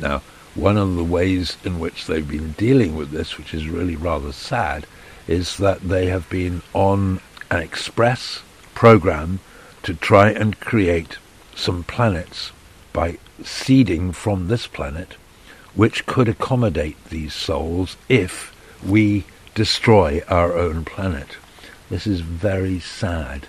Now, 0.00 0.22
one 0.54 0.76
of 0.76 0.96
the 0.96 1.04
ways 1.04 1.56
in 1.64 1.78
which 1.78 2.06
they've 2.06 2.28
been 2.28 2.52
dealing 2.52 2.96
with 2.96 3.10
this, 3.10 3.38
which 3.38 3.54
is 3.54 3.68
really 3.68 3.96
rather 3.96 4.32
sad, 4.32 4.86
is 5.26 5.56
that 5.58 5.80
they 5.82 6.06
have 6.06 6.28
been 6.30 6.62
on 6.72 7.20
an 7.50 7.60
express 7.60 8.42
program 8.74 9.40
to 9.82 9.94
try 9.94 10.30
and 10.30 10.58
create 10.60 11.18
some 11.54 11.84
planets 11.84 12.52
by 12.92 13.18
seeding 13.42 14.12
from 14.12 14.48
this 14.48 14.66
planet 14.66 15.16
which 15.74 16.06
could 16.06 16.28
accommodate 16.28 17.02
these 17.06 17.34
souls 17.34 17.96
if 18.08 18.54
we 18.84 19.24
destroy 19.58 20.22
our 20.28 20.56
own 20.56 20.84
planet. 20.84 21.36
This 21.90 22.06
is 22.06 22.20
very 22.20 22.78
sad. 22.78 23.48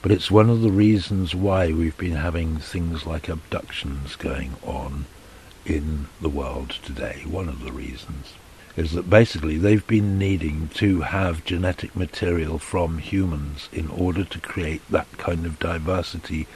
But 0.00 0.12
it's 0.12 0.30
one 0.30 0.48
of 0.48 0.60
the 0.60 0.70
reasons 0.70 1.34
why 1.34 1.72
we've 1.72 1.98
been 1.98 2.14
having 2.14 2.58
things 2.58 3.06
like 3.06 3.28
abductions 3.28 4.14
going 4.14 4.54
on 4.62 5.06
in 5.66 6.06
the 6.20 6.28
world 6.28 6.70
today. 6.84 7.24
One 7.26 7.48
of 7.48 7.64
the 7.64 7.72
reasons 7.72 8.34
is 8.76 8.92
that 8.92 9.10
basically 9.10 9.58
they've 9.58 9.84
been 9.88 10.16
needing 10.16 10.68
to 10.74 11.00
have 11.00 11.44
genetic 11.44 11.96
material 11.96 12.60
from 12.60 12.98
humans 12.98 13.68
in 13.72 13.88
order 13.88 14.22
to 14.22 14.38
create 14.38 14.82
that 14.90 15.10
kind 15.18 15.44
of 15.44 15.58
diversity 15.58 16.46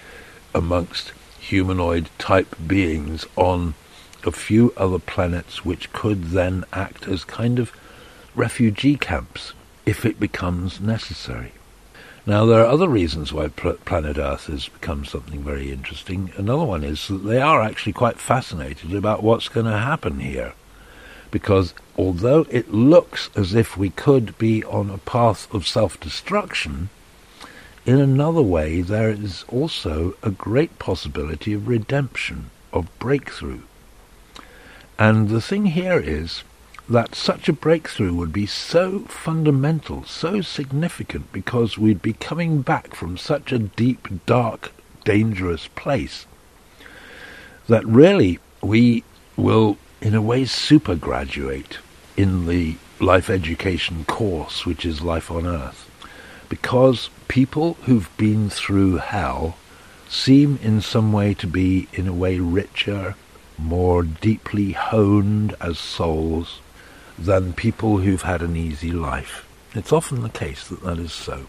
amongst 0.54 1.12
humanoid 1.40 2.08
type 2.18 2.54
beings 2.64 3.26
on 3.34 3.74
a 4.22 4.30
few 4.30 4.72
other 4.76 5.00
planets 5.00 5.64
which 5.64 5.92
could 5.92 6.26
then 6.26 6.64
act 6.72 7.08
as 7.08 7.24
kind 7.24 7.58
of 7.58 7.72
refugee 8.36 8.96
camps 8.96 9.54
if 9.86 10.04
it 10.04 10.20
becomes 10.20 10.80
necessary. 10.80 11.52
Now, 12.26 12.44
there 12.44 12.60
are 12.60 12.66
other 12.66 12.88
reasons 12.88 13.32
why 13.32 13.48
pl- 13.48 13.74
planet 13.84 14.18
Earth 14.18 14.46
has 14.46 14.68
become 14.68 15.04
something 15.04 15.42
very 15.42 15.70
interesting. 15.70 16.32
Another 16.36 16.64
one 16.64 16.82
is 16.82 17.06
that 17.08 17.24
they 17.24 17.40
are 17.40 17.62
actually 17.62 17.92
quite 17.92 18.18
fascinated 18.18 18.92
about 18.92 19.22
what's 19.22 19.48
going 19.48 19.66
to 19.66 19.78
happen 19.78 20.18
here. 20.18 20.52
Because 21.30 21.72
although 21.96 22.44
it 22.50 22.72
looks 22.72 23.30
as 23.36 23.54
if 23.54 23.76
we 23.76 23.90
could 23.90 24.36
be 24.38 24.64
on 24.64 24.90
a 24.90 24.98
path 24.98 25.52
of 25.54 25.66
self 25.66 25.98
destruction, 26.00 26.88
in 27.84 28.00
another 28.00 28.42
way 28.42 28.80
there 28.80 29.10
is 29.10 29.44
also 29.48 30.14
a 30.22 30.30
great 30.30 30.78
possibility 30.80 31.52
of 31.52 31.68
redemption, 31.68 32.50
of 32.72 32.86
breakthrough. 32.98 33.60
And 34.98 35.28
the 35.28 35.40
thing 35.40 35.66
here 35.66 36.00
is 36.00 36.42
that 36.88 37.14
such 37.14 37.48
a 37.48 37.52
breakthrough 37.52 38.14
would 38.14 38.32
be 38.32 38.46
so 38.46 39.00
fundamental, 39.00 40.04
so 40.04 40.40
significant, 40.40 41.32
because 41.32 41.76
we'd 41.76 42.00
be 42.00 42.12
coming 42.12 42.62
back 42.62 42.94
from 42.94 43.16
such 43.16 43.50
a 43.50 43.58
deep, 43.58 44.08
dark, 44.24 44.72
dangerous 45.04 45.68
place, 45.68 46.26
that 47.66 47.84
really 47.84 48.38
we 48.62 49.02
will, 49.36 49.76
in 50.00 50.14
a 50.14 50.22
way, 50.22 50.42
supergraduate 50.42 51.78
in 52.16 52.46
the 52.46 52.76
life 53.00 53.28
education 53.28 54.04
course, 54.04 54.64
which 54.64 54.86
is 54.86 55.02
Life 55.02 55.30
on 55.30 55.44
Earth, 55.44 55.90
because 56.48 57.10
people 57.26 57.74
who've 57.82 58.16
been 58.16 58.48
through 58.48 58.98
hell 58.98 59.56
seem 60.08 60.56
in 60.62 60.80
some 60.80 61.12
way 61.12 61.34
to 61.34 61.48
be, 61.48 61.88
in 61.92 62.06
a 62.06 62.12
way, 62.12 62.38
richer, 62.38 63.16
more 63.58 64.04
deeply 64.04 64.72
honed 64.72 65.54
as 65.60 65.78
souls 65.78 66.60
than 67.18 67.52
people 67.52 67.98
who've 67.98 68.22
had 68.22 68.42
an 68.42 68.56
easy 68.56 68.90
life. 68.90 69.46
It's 69.74 69.92
often 69.92 70.22
the 70.22 70.28
case 70.28 70.66
that 70.68 70.82
that 70.82 70.98
is 70.98 71.12
so. 71.12 71.46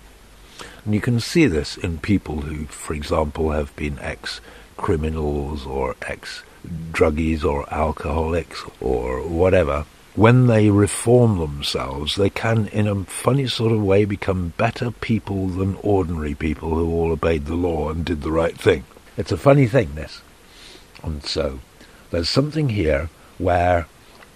And 0.86 0.94
you 0.94 1.02
can 1.02 1.20
see 1.20 1.48
this 1.48 1.78
in 1.78 2.00
people 2.00 2.42
who, 2.42 2.66
for 2.66 2.94
example, 2.94 3.52
have 3.52 3.76
been 3.76 4.00
ex-criminals 4.00 5.66
or 5.66 5.96
ex-druggies 6.02 7.44
or 7.44 7.72
alcoholics 7.74 8.64
or 8.80 9.22
whatever. 9.22 9.86
When 10.16 10.48
they 10.48 10.72
reform 10.72 11.38
themselves, 11.38 12.16
they 12.16 12.32
can, 12.32 12.68
in 12.70 12.88
a 12.88 13.04
funny 13.04 13.48
sort 13.48 13.72
of 13.72 13.84
way, 13.84 14.04
become 14.06 14.54
better 14.58 14.90
people 14.90 15.48
than 15.48 15.76
ordinary 15.84 16.34
people 16.34 16.70
who 16.70 16.92
all 16.92 17.12
obeyed 17.12 17.46
the 17.46 17.56
law 17.56 17.92
and 17.92 18.04
did 18.04 18.22
the 18.22 18.32
right 18.32 18.58
thing. 18.58 18.84
It's 19.16 19.32
a 19.32 19.38
funny 19.38 19.68
thing, 19.68 19.94
this. 19.94 20.22
And 21.04 21.24
so, 21.24 21.60
there's 22.10 22.30
something 22.30 22.70
here 22.70 23.10
where 23.38 23.88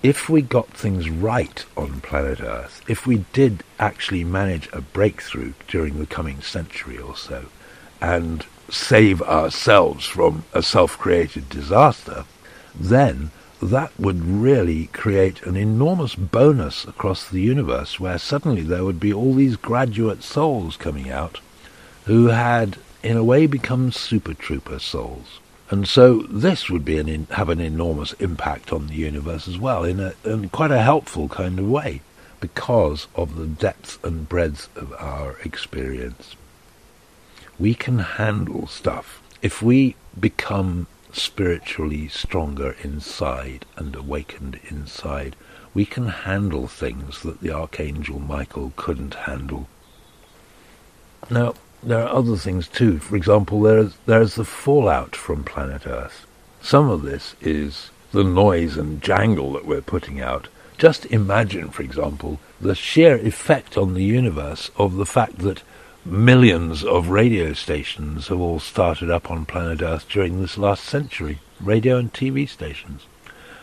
if 0.04 0.28
we 0.28 0.42
got 0.42 0.68
things 0.70 1.10
right 1.10 1.64
on 1.78 2.02
planet 2.02 2.42
Earth, 2.42 2.82
if 2.88 3.06
we 3.06 3.26
did 3.34 3.64
actually 3.80 4.24
manage 4.24 4.68
a 4.74 4.82
breakthrough 4.82 5.54
during 5.68 6.00
the 6.00 6.08
coming 6.08 6.42
century 6.42 6.98
or 6.98 7.16
so, 7.16 7.46
and 8.02 8.46
save 8.70 9.22
ourselves 9.22 10.08
from 10.08 10.44
a 10.54 10.64
self-created 10.64 11.50
disaster, 11.50 12.26
then 12.74 13.30
that 13.62 13.92
would 14.00 14.24
really 14.24 14.88
create 14.88 15.44
an 15.44 15.56
enormous 15.56 16.16
bonus 16.16 16.84
across 16.86 17.30
the 17.30 17.42
universe 17.42 18.00
where 18.00 18.18
suddenly 18.18 18.62
there 18.62 18.84
would 18.84 19.00
be 19.00 19.14
all 19.14 19.36
these 19.36 19.56
graduate 19.56 20.24
souls 20.24 20.78
coming 20.78 21.12
out 21.12 21.40
who 22.06 22.28
had, 22.28 22.78
in 23.04 23.18
a 23.18 23.24
way, 23.24 23.46
become 23.46 23.92
super 23.92 24.34
trooper 24.34 24.80
souls. 24.80 25.41
And 25.72 25.88
so 25.88 26.20
this 26.24 26.70
would 26.70 26.84
be 26.84 27.00
an 27.00 27.08
in, 27.08 27.28
have 27.32 27.48
an 27.48 27.62
enormous 27.62 28.12
impact 28.14 28.74
on 28.74 28.88
the 28.88 28.94
universe 28.94 29.48
as 29.48 29.58
well, 29.58 29.86
in, 29.86 30.02
a, 30.02 30.14
in 30.26 30.50
quite 30.50 30.70
a 30.70 30.82
helpful 30.82 31.30
kind 31.30 31.58
of 31.58 31.70
way, 31.70 32.02
because 32.42 33.08
of 33.16 33.38
the 33.38 33.48
depth 33.48 34.04
and 34.04 34.28
breadth 34.28 34.68
of 34.76 34.92
our 35.00 35.38
experience. 35.46 36.36
We 37.58 37.74
can 37.74 38.00
handle 38.00 38.68
stuff. 38.68 39.24
If 39.42 39.62
we 39.62 39.96
become 40.20 40.88
spiritually 41.14 42.10
stronger 42.10 42.76
inside 42.84 43.66
and 43.78 43.96
awakened 43.96 44.60
inside, 44.70 45.38
we 45.74 45.86
can 45.86 46.08
handle 46.08 46.68
things 46.68 47.22
that 47.22 47.40
the 47.40 47.52
Archangel 47.52 48.20
Michael 48.20 48.74
couldn't 48.76 49.14
handle. 49.14 49.70
Now, 51.30 51.54
there 51.84 52.04
are 52.04 52.16
other 52.16 52.38
things 52.38 52.68
too. 52.68 53.00
For 53.00 53.16
example, 53.16 53.62
there 53.62 53.80
is, 53.80 53.96
there 54.06 54.22
is 54.22 54.36
the 54.36 54.46
fallout 54.46 55.16
from 55.16 55.44
planet 55.44 55.88
Earth. 55.88 56.26
Some 56.62 56.90
of 56.90 57.02
this 57.02 57.36
is 57.42 57.90
the 58.12 58.24
noise 58.24 58.78
and 58.78 59.02
jangle 59.02 59.54
that 59.54 59.66
we're 59.66 59.82
putting 59.82 60.22
out. 60.22 60.48
Just 60.78 61.06
imagine, 61.08 61.70
for 61.70 61.82
example, 61.82 62.40
the 62.60 62.76
sheer 62.76 63.16
effect 63.16 63.78
on 63.78 63.94
the 63.94 64.04
universe 64.04 64.70
of 64.78 64.96
the 64.96 65.06
fact 65.06 65.40
that 65.40 65.64
millions 66.06 66.84
of 66.84 67.10
radio 67.10 67.54
stations 67.54 68.28
have 68.28 68.40
all 68.40 68.60
started 68.60 69.10
up 69.10 69.30
on 69.30 69.46
planet 69.46 69.82
Earth 69.82 70.08
during 70.10 70.42
this 70.42 70.58
last 70.58 70.84
century, 70.84 71.40
radio 71.60 71.98
and 71.98 72.12
TV 72.14 72.48
stations. 72.50 73.06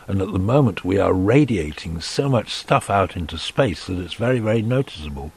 And 0.07 0.22
at 0.22 0.33
the 0.33 0.38
moment 0.38 0.85
we 0.85 0.98
are 0.98 1.12
radiating 1.12 2.00
so 2.00 2.28
much 2.28 2.54
stuff 2.54 2.88
out 2.88 3.16
into 3.16 3.37
space 3.37 3.87
that 3.87 3.98
it's 3.98 4.14
very, 4.14 4.38
very 4.38 4.62
noticeable. 4.62 5.33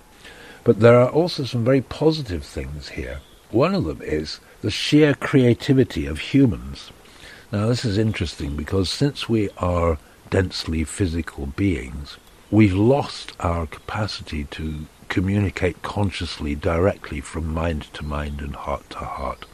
But 0.63 0.79
there 0.79 0.99
are 0.99 1.09
also 1.09 1.43
some 1.43 1.65
very 1.65 1.81
positive 1.81 2.43
things 2.43 2.89
here. 2.89 3.21
One 3.49 3.73
of 3.73 3.85
them 3.85 4.01
is 4.01 4.39
the 4.61 4.71
sheer 4.71 5.13
creativity 5.15 6.05
of 6.05 6.19
humans. 6.19 6.91
Now, 7.51 7.67
this 7.67 7.83
is 7.83 7.97
interesting 7.97 8.55
because 8.55 8.89
since 8.89 9.27
we 9.27 9.49
are 9.57 9.97
densely 10.29 10.83
physical 10.83 11.47
beings, 11.47 12.17
we've 12.51 12.75
lost 12.75 13.33
our 13.39 13.65
capacity 13.65 14.45
to 14.51 14.85
communicate 15.09 15.81
consciously 15.81 16.55
directly 16.55 17.19
from 17.19 17.53
mind 17.53 17.93
to 17.93 18.05
mind 18.05 18.39
and 18.39 18.55
heart 18.55 18.89
to 18.91 18.99
heart. 18.99 19.45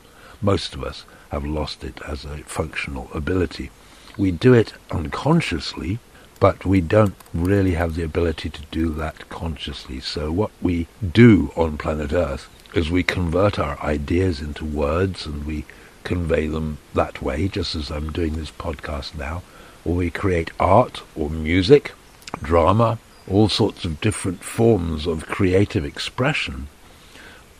Most 0.41 0.75
of 0.75 0.83
us 0.83 1.05
have 1.31 1.45
lost 1.45 1.83
it 1.83 1.99
as 2.07 2.25
a 2.25 2.37
functional 2.43 3.09
ability. 3.13 3.71
We 4.17 4.31
do 4.31 4.53
it 4.53 4.73
unconsciously 4.91 5.99
but 6.39 6.65
we 6.65 6.81
don't 6.81 7.15
really 7.33 7.73
have 7.73 7.95
the 7.95 8.03
ability 8.03 8.49
to 8.49 8.61
do 8.71 8.89
that 8.93 9.29
consciously. 9.29 9.99
So 9.99 10.31
what 10.31 10.51
we 10.61 10.87
do 11.01 11.51
on 11.55 11.77
planet 11.77 12.13
Earth 12.13 12.49
is 12.73 12.91
we 12.91 13.03
convert 13.03 13.57
our 13.57 13.81
ideas 13.81 14.39
into 14.39 14.65
words 14.65 15.25
and 15.25 15.45
we 15.45 15.65
convey 16.03 16.47
them 16.47 16.77
that 16.93 17.21
way, 17.21 17.47
just 17.47 17.75
as 17.75 17.89
I'm 17.89 18.11
doing 18.11 18.33
this 18.33 18.51
podcast 18.51 19.15
now, 19.15 19.43
or 19.83 19.95
we 19.95 20.09
create 20.09 20.51
art 20.59 21.01
or 21.15 21.29
music, 21.29 21.93
drama, 22.41 22.99
all 23.29 23.49
sorts 23.49 23.83
of 23.83 23.99
different 23.99 24.43
forms 24.43 25.05
of 25.07 25.25
creative 25.25 25.83
expression. 25.83 26.67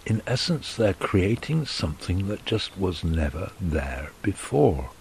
In 0.06 0.22
essence, 0.26 0.76
they're 0.76 0.94
creating 0.94 1.66
something 1.66 2.28
that 2.30 2.46
just 2.46 2.78
was 2.78 3.04
never 3.04 3.52
there 3.60 4.12
before. 4.22 4.92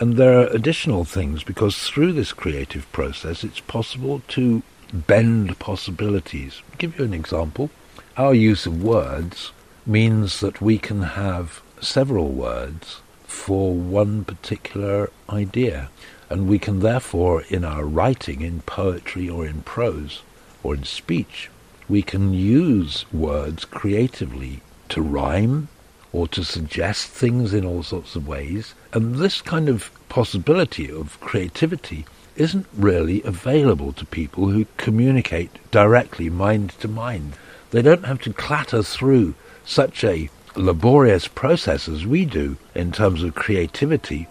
And 0.00 0.16
there 0.16 0.38
are 0.38 0.46
additional 0.46 1.04
things 1.04 1.42
because 1.42 1.78
through 1.78 2.12
this 2.12 2.32
creative 2.32 2.90
process 2.92 3.42
it's 3.42 3.60
possible 3.60 4.22
to 4.28 4.62
bend 4.92 5.58
possibilities. 5.58 6.62
I'll 6.70 6.78
give 6.78 6.98
you 6.98 7.04
an 7.04 7.14
example. 7.14 7.70
Our 8.16 8.32
use 8.32 8.64
of 8.64 8.82
words 8.82 9.52
means 9.84 10.40
that 10.40 10.60
we 10.60 10.78
can 10.78 11.02
have 11.02 11.62
several 11.80 12.28
words 12.28 13.00
for 13.24 13.74
one 13.74 14.24
particular 14.24 15.10
idea. 15.28 15.90
And 16.30 16.48
we 16.48 16.58
can 16.58 16.80
therefore, 16.80 17.42
in 17.48 17.64
our 17.64 17.84
writing, 17.84 18.42
in 18.42 18.60
poetry 18.62 19.28
or 19.28 19.46
in 19.46 19.62
prose 19.62 20.22
or 20.62 20.74
in 20.74 20.84
speech, 20.84 21.50
we 21.88 22.02
can 22.02 22.34
use 22.34 23.04
words 23.12 23.64
creatively 23.64 24.60
to 24.90 25.02
rhyme, 25.02 25.68
or 26.12 26.28
to 26.28 26.44
suggest 26.44 27.08
things 27.08 27.52
in 27.52 27.64
all 27.64 27.82
sorts 27.82 28.16
of 28.16 28.26
ways. 28.26 28.74
And 28.92 29.16
this 29.16 29.40
kind 29.40 29.68
of 29.68 29.90
possibility 30.08 30.90
of 30.90 31.20
creativity 31.20 32.06
isn't 32.36 32.66
really 32.74 33.22
available 33.22 33.92
to 33.92 34.06
people 34.06 34.48
who 34.48 34.66
communicate 34.76 35.50
directly 35.70 36.30
mind 36.30 36.70
to 36.80 36.88
mind. 36.88 37.34
They 37.70 37.82
don't 37.82 38.06
have 38.06 38.20
to 38.22 38.32
clatter 38.32 38.82
through 38.82 39.34
such 39.64 40.04
a 40.04 40.30
laborious 40.56 41.28
process 41.28 41.88
as 41.88 42.06
we 42.06 42.24
do 42.24 42.56
in 42.74 42.92
terms 42.92 43.22
of 43.22 43.34
creativity. 43.34 44.26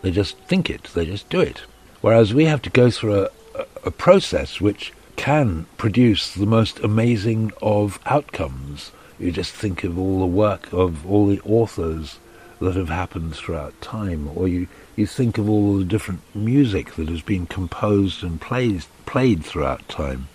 They 0.00 0.10
just 0.10 0.38
think 0.38 0.70
it, 0.70 0.84
they 0.94 1.04
just 1.04 1.28
do 1.28 1.40
it. 1.40 1.62
Whereas 2.00 2.32
we 2.32 2.46
have 2.46 2.62
to 2.62 2.70
go 2.70 2.90
through 2.90 3.28
a, 3.54 3.66
a, 3.84 3.90
process 3.90 4.60
which 4.60 4.92
can 5.16 5.66
produce 5.76 6.32
the 6.32 6.46
most 6.46 6.80
amazing 6.80 7.52
of 7.60 8.00
outcomes 8.06 8.90
you 9.22 9.30
just 9.30 9.52
think 9.52 9.84
of 9.84 9.98
all 9.98 10.18
the 10.18 10.26
work 10.26 10.72
of 10.72 11.06
all 11.06 11.26
the 11.26 11.40
authors 11.42 12.18
that 12.62 12.76
have 12.76 12.88
happened 12.88 13.34
throughout 13.34 13.78
time, 13.80 14.30
or 14.36 14.46
you, 14.46 14.68
you 14.96 15.06
think 15.06 15.36
of 15.36 15.48
all 15.48 15.76
the 15.76 15.84
different 15.84 16.20
music 16.34 16.94
that 16.94 17.08
has 17.08 17.20
been 17.20 17.46
composed 17.46 18.22
and 18.22 18.40
played, 18.40 18.84
played 19.04 19.44
throughout 19.44 19.88
time. 19.88 20.28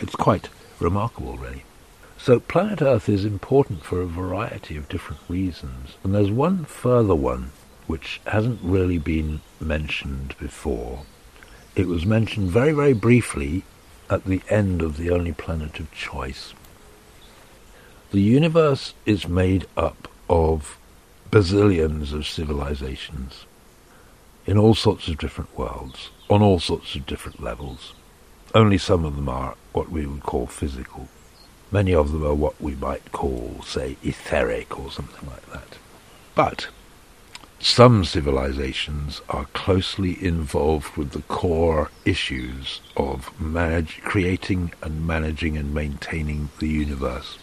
It's 0.00 0.16
quite 0.16 0.48
remarkable, 0.80 1.36
really. 1.36 1.64
So 2.18 2.40
planet 2.40 2.82
Earth 2.82 3.08
is 3.08 3.24
important 3.24 3.84
for 3.84 4.00
a 4.00 4.06
variety 4.06 4.76
of 4.76 4.88
different 4.88 5.20
reasons. 5.28 5.96
And 6.02 6.14
there's 6.14 6.30
one 6.30 6.64
further 6.64 7.14
one 7.14 7.52
which 7.86 8.20
hasn't 8.26 8.60
really 8.62 8.98
been 8.98 9.40
mentioned 9.60 10.34
before. 10.40 11.02
It 11.76 11.86
was 11.86 12.06
mentioned 12.06 12.50
very, 12.50 12.72
very 12.72 12.94
briefly 12.94 13.62
at 14.10 14.24
the 14.24 14.42
end 14.48 14.82
of 14.82 14.96
The 14.96 15.10
Only 15.10 15.32
Planet 15.32 15.78
of 15.78 15.92
Choice. 15.92 16.54
The 18.10 18.20
universe 18.20 18.94
is 19.04 19.28
made 19.28 19.66
up 19.76 20.08
of 20.28 20.78
bazillions 21.34 22.12
of 22.12 22.24
civilizations 22.24 23.44
in 24.46 24.56
all 24.56 24.72
sorts 24.72 25.08
of 25.08 25.18
different 25.18 25.58
worlds, 25.58 26.10
on 26.30 26.40
all 26.40 26.60
sorts 26.60 26.94
of 26.94 27.04
different 27.06 27.42
levels. 27.42 27.92
Only 28.54 28.78
some 28.78 29.04
of 29.04 29.16
them 29.16 29.28
are 29.28 29.56
what 29.72 29.90
we 29.90 30.06
would 30.06 30.22
call 30.22 30.46
physical. 30.46 31.08
Many 31.72 31.92
of 31.92 32.12
them 32.12 32.24
are 32.24 32.36
what 32.36 32.60
we 32.60 32.76
might 32.76 33.10
call, 33.10 33.60
say, 33.66 33.96
etheric 34.04 34.78
or 34.78 34.92
something 34.92 35.28
like 35.28 35.50
that. 35.50 35.76
But 36.36 36.68
some 37.58 38.04
civilizations 38.04 39.20
are 39.28 39.46
closely 39.46 40.24
involved 40.24 40.96
with 40.96 41.10
the 41.10 41.22
core 41.22 41.90
issues 42.04 42.80
of 42.96 43.28
manage, 43.40 44.00
creating 44.04 44.72
and 44.82 45.04
managing 45.04 45.56
and 45.56 45.74
maintaining 45.74 46.50
the 46.60 46.68
universe. 46.68 47.38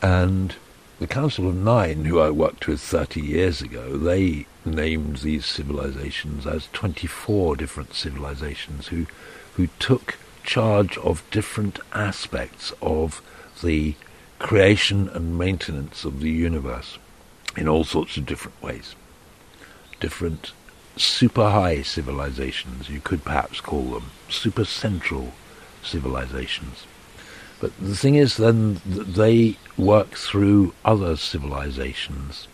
And 0.00 0.54
the 0.98 1.06
Council 1.06 1.48
of 1.48 1.54
Nine, 1.54 2.04
who 2.06 2.18
I 2.18 2.30
worked 2.30 2.66
with 2.66 2.80
30 2.80 3.20
years 3.20 3.62
ago, 3.62 3.96
they 3.96 4.46
named 4.64 5.18
these 5.18 5.46
civilizations 5.46 6.44
as 6.44 6.68
24 6.72 7.54
different 7.54 7.94
civilizations 7.94 8.88
who, 8.88 9.06
who 9.54 9.68
took 9.78 10.18
charge 10.42 10.98
of 10.98 11.28
different 11.30 11.78
aspects 11.92 12.72
of 12.82 13.22
the 13.62 13.94
creation 14.40 15.08
and 15.10 15.38
maintenance 15.38 16.04
of 16.04 16.20
the 16.20 16.30
universe 16.30 16.98
in 17.56 17.68
all 17.68 17.84
sorts 17.84 18.16
of 18.16 18.26
different 18.26 18.60
ways. 18.60 18.96
Different 20.00 20.52
super 20.96 21.50
high 21.50 21.82
civilizations, 21.82 22.88
you 22.88 23.00
could 23.00 23.24
perhaps 23.24 23.60
call 23.60 23.84
them, 23.84 24.10
super 24.28 24.64
central 24.64 25.32
civilizations. 25.80 26.87
But 27.60 27.76
the 27.80 27.96
thing 27.96 28.14
is, 28.14 28.36
then, 28.36 28.80
they 28.84 29.56
work 29.76 30.10
through 30.14 30.74
other 30.84 31.16
civilizations 31.16 32.46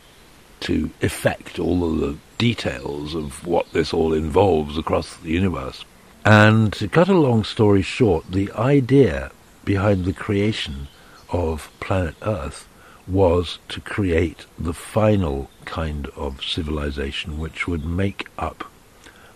to 0.60 0.90
effect 1.02 1.58
all 1.58 1.84
of 1.84 2.00
the 2.00 2.16
details 2.38 3.14
of 3.14 3.46
what 3.46 3.70
this 3.72 3.92
all 3.92 4.14
involves 4.14 4.78
across 4.78 5.16
the 5.16 5.30
universe. 5.30 5.84
And 6.24 6.72
to 6.74 6.88
cut 6.88 7.08
a 7.08 7.18
long 7.18 7.44
story 7.44 7.82
short, 7.82 8.30
the 8.30 8.50
idea 8.52 9.30
behind 9.64 10.04
the 10.04 10.14
creation 10.14 10.88
of 11.28 11.70
planet 11.80 12.14
Earth 12.22 12.66
was 13.06 13.58
to 13.68 13.80
create 13.80 14.46
the 14.58 14.72
final 14.72 15.50
kind 15.66 16.06
of 16.16 16.42
civilization 16.42 17.38
which 17.38 17.68
would 17.68 17.84
make 17.84 18.26
up 18.38 18.64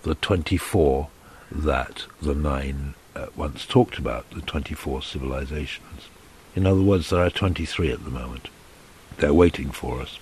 the 0.02 0.14
24 0.14 1.08
that 1.50 2.06
the 2.22 2.34
nine 2.34 2.94
uh, 3.14 3.26
once 3.36 3.66
talked 3.66 3.98
about, 3.98 4.30
the 4.30 4.40
24 4.40 5.02
civilizations. 5.02 6.08
In 6.54 6.66
other 6.66 6.82
words, 6.82 7.10
there 7.10 7.24
are 7.24 7.30
23 7.30 7.92
at 7.92 8.04
the 8.04 8.10
moment. 8.10 8.48
They're 9.18 9.34
waiting 9.34 9.70
for 9.70 10.00
us. 10.00 10.18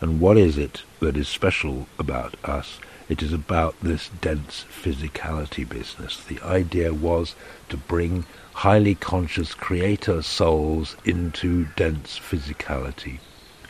And 0.00 0.20
what 0.20 0.36
is 0.38 0.56
it 0.56 0.82
that 1.00 1.16
is 1.16 1.28
special 1.28 1.86
about 1.98 2.34
us? 2.44 2.78
It 3.08 3.22
is 3.22 3.32
about 3.32 3.74
this 3.80 4.08
dense 4.20 4.64
physicality 4.70 5.68
business. 5.68 6.22
The 6.22 6.40
idea 6.42 6.94
was 6.94 7.34
to 7.68 7.76
bring 7.76 8.24
highly 8.52 8.94
conscious 8.94 9.52
creator 9.52 10.22
souls 10.22 10.96
into 11.04 11.66
dense 11.76 12.18
physicality, 12.18 13.18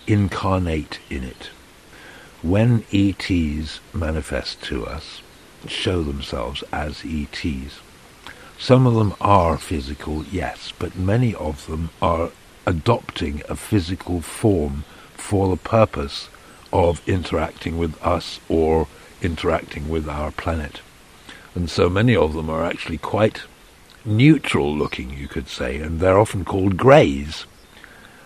incarnate 0.07 1.01
in 1.09 1.25
it. 1.25 1.51
When 2.43 2.85
ETs 2.93 3.81
manifest 3.93 4.63
to 4.65 4.87
us, 4.87 5.23
show 5.67 6.03
themselves 6.03 6.63
as 6.73 7.03
ETs, 7.05 7.81
some 8.61 8.87
of 8.87 8.95
them 8.95 9.15
are 9.23 9.57
physical, 9.57 10.23
yes, 10.27 10.71
but 10.79 10.95
many 10.95 11.35
of 11.35 11.67
them 11.67 11.89
are 12.03 12.31
adopting 12.67 13.43
a 13.49 13.57
physical 13.57 14.21
form 14.21 14.85
for 15.15 15.49
the 15.49 15.57
purpose 15.57 16.29
of 16.71 17.01
interacting 17.09 17.79
with 17.79 18.01
us 18.05 18.39
or 18.51 18.87
interacting 19.23 19.89
with 19.89 20.07
our 20.07 20.31
planet. 20.31 20.83
And 21.55 21.71
so 21.71 21.89
many 21.89 22.15
of 22.15 22.35
them 22.35 22.51
are 22.51 22.63
actually 22.63 22.99
quite 22.99 23.45
neutral 24.05 24.77
looking, 24.77 25.17
you 25.17 25.27
could 25.27 25.49
say, 25.49 25.79
and 25.79 25.99
they're 25.99 26.19
often 26.19 26.45
called 26.45 26.77
greys. 26.77 27.47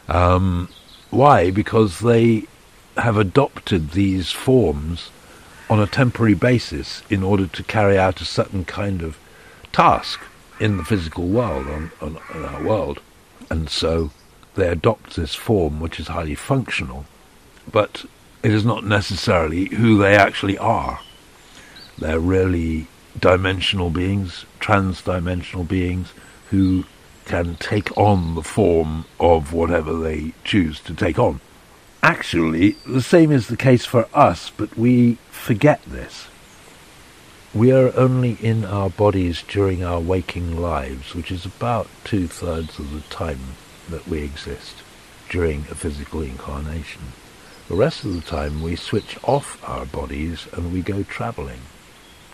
Um, 0.08 0.68
why? 1.10 1.52
Because 1.52 2.00
they 2.00 2.48
have 2.96 3.16
adopted 3.16 3.92
these 3.92 4.32
forms 4.32 5.10
on 5.70 5.78
a 5.78 5.86
temporary 5.86 6.34
basis 6.34 7.04
in 7.08 7.22
order 7.22 7.46
to 7.46 7.62
carry 7.62 7.96
out 7.96 8.20
a 8.20 8.24
certain 8.24 8.64
kind 8.64 9.00
of 9.00 9.16
task 9.74 10.20
in 10.60 10.76
the 10.76 10.84
physical 10.84 11.26
world, 11.26 11.66
on, 11.66 11.90
on, 12.00 12.18
on 12.32 12.44
our 12.44 12.62
world. 12.62 13.00
And 13.50 13.68
so 13.68 14.10
they 14.54 14.68
adopt 14.68 15.16
this 15.16 15.34
form 15.34 15.80
which 15.80 15.98
is 16.00 16.08
highly 16.08 16.36
functional, 16.36 17.04
but 17.70 18.04
it 18.42 18.52
is 18.52 18.64
not 18.64 18.84
necessarily 18.84 19.66
who 19.66 19.98
they 19.98 20.16
actually 20.16 20.56
are. 20.56 21.00
They're 21.98 22.20
really 22.20 22.86
dimensional 23.18 23.90
beings, 23.90 24.46
trans-dimensional 24.60 25.64
beings, 25.64 26.12
who 26.50 26.84
can 27.24 27.56
take 27.56 27.96
on 27.96 28.34
the 28.34 28.42
form 28.42 29.06
of 29.18 29.52
whatever 29.52 29.96
they 29.98 30.32
choose 30.44 30.78
to 30.80 30.94
take 30.94 31.18
on. 31.18 31.40
Actually, 32.02 32.72
the 32.86 33.02
same 33.02 33.32
is 33.32 33.48
the 33.48 33.56
case 33.56 33.84
for 33.84 34.06
us, 34.12 34.50
but 34.56 34.76
we 34.76 35.14
forget 35.30 35.82
this. 35.84 36.26
We 37.54 37.70
are 37.70 37.96
only 37.96 38.32
in 38.40 38.64
our 38.64 38.90
bodies 38.90 39.44
during 39.46 39.84
our 39.84 40.00
waking 40.00 40.60
lives, 40.60 41.14
which 41.14 41.30
is 41.30 41.46
about 41.46 41.86
two-thirds 42.02 42.80
of 42.80 42.90
the 42.90 43.14
time 43.14 43.38
that 43.88 44.08
we 44.08 44.22
exist 44.24 44.82
during 45.30 45.60
a 45.70 45.76
physical 45.76 46.20
incarnation. 46.20 47.02
The 47.68 47.76
rest 47.76 48.04
of 48.04 48.12
the 48.12 48.28
time 48.28 48.60
we 48.60 48.74
switch 48.74 49.16
off 49.22 49.62
our 49.68 49.86
bodies 49.86 50.48
and 50.52 50.72
we 50.72 50.82
go 50.82 51.04
travelling. 51.04 51.60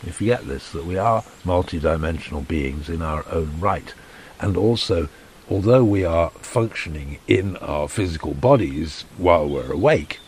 We 0.03 0.11
forget 0.11 0.47
this, 0.47 0.73
that 0.73 0.87
we 0.87 0.97
are 0.97 1.23
multidimensional 1.45 2.49
beings 2.49 2.89
in 2.89 3.03
our 3.03 3.27
own 3.31 3.61
right. 3.61 3.93
And 4.41 4.57
also, 4.57 5.11
although 5.51 5.85
we 5.85 6.03
are 6.03 6.31
functioning 6.31 7.19
in 7.29 7.59
our 7.59 7.89
physical 7.89 8.33
bodies 8.33 9.05
while 9.19 9.47
we're 9.47 9.71
awake, 9.71 10.19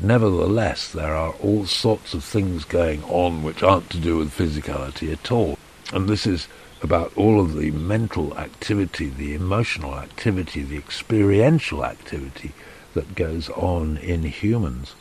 nevertheless 0.00 0.90
there 0.90 1.14
are 1.14 1.32
all 1.34 1.66
sorts 1.66 2.14
of 2.14 2.24
things 2.24 2.64
going 2.64 3.02
on 3.04 3.42
which 3.42 3.62
aren't 3.62 3.90
to 3.90 3.98
do 3.98 4.18
with 4.18 4.36
physicality 4.36 5.12
at 5.12 5.30
all. 5.30 5.58
And 5.92 6.08
this 6.08 6.26
is 6.26 6.48
about 6.82 7.16
all 7.16 7.40
of 7.40 7.54
the 7.54 7.70
mental 7.70 8.36
activity, 8.36 9.08
the 9.08 9.34
emotional 9.34 9.94
activity, 9.94 10.62
the 10.62 10.76
experiential 10.76 11.84
activity 11.84 12.52
that 12.94 13.14
goes 13.14 13.48
on 13.50 13.96
in 13.98 14.22
humans. 14.24 14.94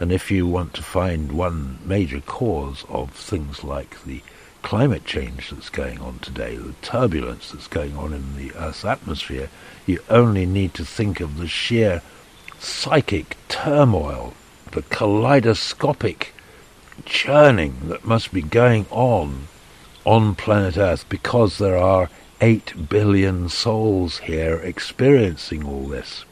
And 0.00 0.10
if 0.10 0.30
you 0.30 0.46
want 0.46 0.74
to 0.74 0.82
find 0.82 1.32
one 1.32 1.78
major 1.84 2.20
cause 2.20 2.84
of 2.88 3.12
things 3.12 3.62
like 3.62 4.02
the 4.04 4.22
climate 4.62 5.04
change 5.04 5.50
that's 5.50 5.68
going 5.68 6.00
on 6.00 6.18
today, 6.20 6.56
the 6.56 6.74
turbulence 6.82 7.50
that's 7.50 7.68
going 7.68 7.96
on 7.96 8.12
in 8.12 8.36
the 8.36 8.52
Earth's 8.56 8.84
atmosphere, 8.84 9.48
you 9.86 10.00
only 10.08 10.46
need 10.46 10.74
to 10.74 10.84
think 10.84 11.20
of 11.20 11.38
the 11.38 11.48
sheer 11.48 12.02
psychic 12.62 13.36
turmoil, 13.48 14.34
the 14.70 14.82
kaleidoscopic 14.82 16.34
churning 17.04 17.88
that 17.88 18.04
must 18.04 18.32
be 18.32 18.42
going 18.42 18.86
on 18.90 19.48
on 20.04 20.34
planet 20.34 20.76
Earth 20.76 21.08
because 21.08 21.58
there 21.58 21.76
are 21.76 22.10
8 22.40 22.88
billion 22.88 23.48
souls 23.48 24.18
here 24.18 24.56
experiencing 24.56 25.64
all 25.64 25.86
this 25.86 26.24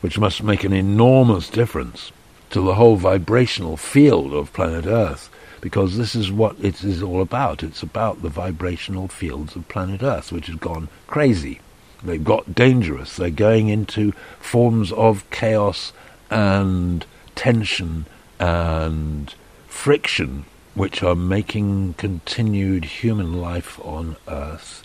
which 0.00 0.18
must 0.18 0.42
make 0.42 0.62
an 0.62 0.72
enormous 0.72 1.48
difference 1.48 2.12
to 2.50 2.60
the 2.60 2.74
whole 2.74 2.96
vibrational 2.96 3.76
field 3.76 4.32
of 4.32 4.52
planet 4.52 4.86
Earth, 4.86 5.30
because 5.60 5.96
this 5.96 6.14
is 6.14 6.30
what 6.30 6.56
it 6.62 6.84
is 6.84 7.02
all 7.02 7.20
about. 7.20 7.62
It's 7.62 7.82
about 7.82 8.22
the 8.22 8.28
vibrational 8.28 9.08
fields 9.08 9.56
of 9.56 9.68
planet 9.68 10.02
Earth, 10.02 10.30
which 10.30 10.46
has 10.46 10.56
gone 10.56 10.88
crazy. 11.06 11.60
They've 12.06 12.22
got 12.22 12.54
dangerous. 12.54 13.16
They're 13.16 13.30
going 13.30 13.68
into 13.68 14.12
forms 14.38 14.92
of 14.92 15.28
chaos 15.30 15.92
and 16.30 17.04
tension 17.34 18.06
and 18.38 19.34
friction, 19.66 20.44
which 20.74 21.02
are 21.02 21.14
making 21.14 21.94
continued 21.94 22.84
human 22.84 23.40
life 23.40 23.80
on 23.84 24.16
Earth 24.28 24.82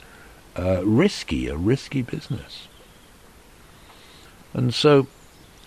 uh, 0.57 0.85
risky, 0.85 1.47
a 1.47 1.55
risky 1.55 2.01
business. 2.01 2.67
And 4.53 4.73
so 4.73 5.07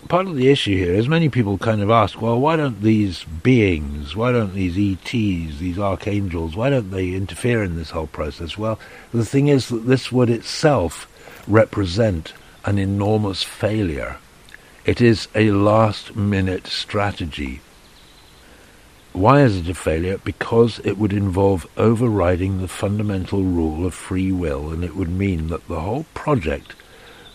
part 0.08 0.26
of 0.26 0.36
the 0.36 0.50
issue 0.50 0.76
here 0.76 0.92
is 0.92 1.08
many 1.08 1.28
people 1.28 1.56
kind 1.58 1.80
of 1.80 1.90
ask, 1.90 2.20
well, 2.20 2.38
why 2.38 2.56
don't 2.56 2.82
these 2.82 3.24
beings, 3.24 4.14
why 4.14 4.32
don't 4.32 4.54
these 4.54 4.76
ETs, 4.76 5.58
these 5.58 5.78
archangels, 5.78 6.54
why 6.54 6.70
don't 6.70 6.90
they 6.90 7.14
interfere 7.14 7.62
in 7.62 7.76
this 7.76 7.90
whole 7.90 8.06
process? 8.06 8.58
Well, 8.58 8.78
the 9.12 9.24
thing 9.24 9.48
is 9.48 9.68
that 9.68 9.86
this 9.86 10.12
would 10.12 10.30
itself 10.30 11.08
represent 11.46 12.32
an 12.64 12.78
enormous 12.78 13.42
failure. 13.42 14.16
It 14.84 15.00
is 15.00 15.28
a 15.34 15.50
last 15.50 16.14
minute 16.14 16.66
strategy. 16.66 17.60
Why 19.12 19.42
is 19.42 19.56
it 19.56 19.68
a 19.68 19.74
failure? 19.74 20.18
Because 20.18 20.80
it 20.80 20.98
would 20.98 21.12
involve 21.12 21.68
overriding 21.76 22.60
the 22.60 22.68
fundamental 22.68 23.44
rule 23.44 23.86
of 23.86 23.94
free 23.94 24.32
will, 24.32 24.70
and 24.70 24.82
it 24.82 24.96
would 24.96 25.08
mean 25.08 25.48
that 25.48 25.68
the 25.68 25.80
whole 25.80 26.04
project 26.14 26.74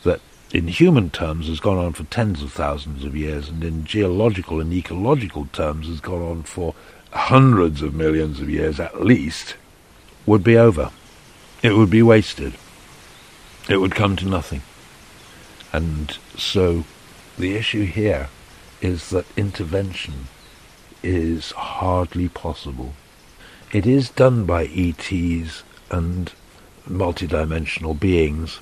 that 0.03 0.19
in 0.51 0.67
human 0.67 1.09
terms 1.09 1.47
has 1.47 1.59
gone 1.59 1.77
on 1.77 1.93
for 1.93 2.03
tens 2.03 2.43
of 2.43 2.51
thousands 2.51 3.05
of 3.05 3.15
years, 3.15 3.49
and 3.49 3.63
in 3.63 3.85
geological 3.85 4.59
and 4.59 4.73
ecological 4.73 5.47
terms 5.53 5.87
has 5.87 6.01
gone 6.01 6.21
on 6.21 6.43
for 6.43 6.75
hundreds 7.11 7.81
of 7.81 7.95
millions 7.95 8.39
of 8.41 8.49
years 8.49 8.79
at 8.79 9.01
least, 9.01 9.55
would 10.25 10.43
be 10.43 10.57
over. 10.57 10.91
It 11.63 11.75
would 11.75 11.89
be 11.89 12.03
wasted. 12.03 12.53
It 13.69 13.77
would 13.77 13.93
come 13.93 14.15
to 14.15 14.27
nothing. 14.27 14.63
And 15.71 16.17
so 16.35 16.85
the 17.37 17.55
issue 17.55 17.85
here 17.85 18.29
is 18.81 19.11
that 19.11 19.27
intervention 19.37 20.27
is 21.03 21.51
hardly 21.51 22.29
possible. 22.29 22.93
It 23.71 23.85
is 23.85 24.09
done 24.09 24.45
by 24.45 24.65
ETs 24.65 25.61
and 25.91 26.33
multidimensional 26.89 27.99
beings 27.99 28.55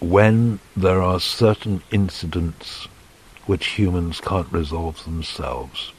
when 0.00 0.60
there 0.76 1.00
are 1.00 1.18
certain 1.18 1.82
incidents 1.90 2.88
which 3.46 3.78
humans 3.78 4.20
can't 4.20 4.52
resolve 4.52 5.02
themselves. 5.04 5.94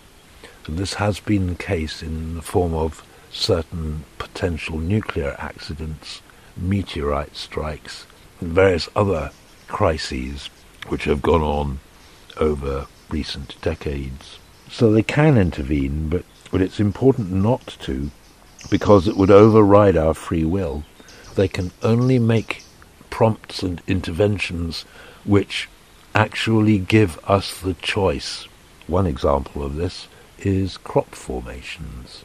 And 0.67 0.77
this 0.77 0.95
has 0.95 1.19
been 1.19 1.47
the 1.47 1.55
case 1.55 2.03
in 2.03 2.35
the 2.35 2.43
form 2.43 2.75
of 2.75 3.03
certain 3.31 4.03
potential 4.19 4.77
nuclear 4.77 5.35
accidents, 5.39 6.21
meteorite 6.55 7.35
strikes, 7.35 8.05
various 8.39 8.89
other 8.95 9.31
crises 9.67 10.49
which 10.87 11.05
have 11.05 11.21
gone 11.21 11.41
on 11.41 11.79
over 12.37 12.87
recent 13.09 13.59
decades. 13.61 14.39
So 14.69 14.91
they 14.91 15.03
can 15.03 15.37
intervene, 15.37 16.09
but, 16.09 16.23
but 16.51 16.61
it's 16.61 16.79
important 16.79 17.31
not 17.31 17.77
to 17.81 18.11
because 18.69 19.07
it 19.07 19.15
would 19.15 19.31
override 19.31 19.95
our 19.97 20.13
free 20.13 20.43
will. 20.43 20.83
They 21.35 21.47
can 21.47 21.71
only 21.83 22.19
make 22.19 22.63
prompts 23.09 23.63
and 23.63 23.81
interventions 23.87 24.83
which 25.23 25.69
actually 26.13 26.79
give 26.79 27.19
us 27.25 27.59
the 27.59 27.75
choice. 27.75 28.47
One 28.87 29.05
example 29.05 29.63
of 29.63 29.75
this 29.75 30.07
is 30.39 30.77
crop 30.77 31.15
formations, 31.15 32.23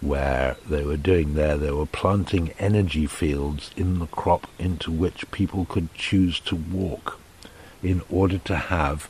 where 0.00 0.56
they 0.68 0.84
were 0.84 0.96
doing 0.96 1.34
there, 1.34 1.56
they 1.56 1.70
were 1.70 1.86
planting 1.86 2.50
energy 2.58 3.06
fields 3.06 3.70
in 3.76 3.98
the 3.98 4.06
crop 4.06 4.46
into 4.58 4.90
which 4.90 5.30
people 5.30 5.64
could 5.64 5.92
choose 5.94 6.38
to 6.40 6.56
walk 6.56 7.18
in 7.82 8.02
order 8.10 8.38
to 8.38 8.56
have 8.56 9.08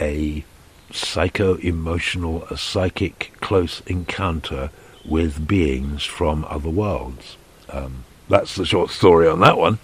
a 0.00 0.44
psycho-emotional, 0.90 2.44
a 2.44 2.56
psychic 2.56 3.32
close 3.40 3.80
encounter 3.86 4.70
with 5.04 5.46
beings 5.46 6.04
from 6.04 6.44
other 6.48 6.70
worlds. 6.70 7.36
Um, 7.70 8.04
that's 8.28 8.54
the 8.54 8.64
short 8.64 8.90
story 8.90 9.28
on 9.28 9.40
that 9.40 9.58
one. 9.58 9.78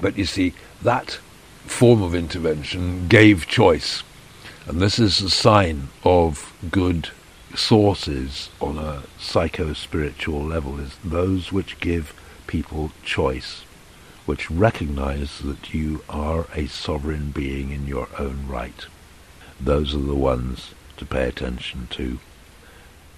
But 0.00 0.18
you 0.18 0.24
see, 0.24 0.54
that 0.82 1.12
form 1.66 2.02
of 2.02 2.14
intervention 2.14 3.08
gave 3.08 3.46
choice. 3.46 4.02
And 4.66 4.80
this 4.80 4.98
is 4.98 5.20
a 5.20 5.30
sign 5.30 5.88
of 6.04 6.52
good 6.70 7.10
sources 7.56 8.50
on 8.60 8.78
a 8.78 9.02
psycho-spiritual 9.18 10.42
level, 10.42 10.78
is 10.78 10.96
those 11.04 11.52
which 11.52 11.80
give 11.80 12.14
people 12.46 12.92
choice, 13.02 13.64
which 14.26 14.50
recognize 14.50 15.38
that 15.40 15.72
you 15.72 16.02
are 16.08 16.46
a 16.54 16.66
sovereign 16.66 17.30
being 17.30 17.70
in 17.70 17.86
your 17.86 18.08
own 18.18 18.46
right. 18.48 18.86
Those 19.60 19.94
are 19.94 19.98
the 19.98 20.14
ones 20.14 20.74
to 20.96 21.04
pay 21.04 21.28
attention 21.28 21.88
to. 21.92 22.18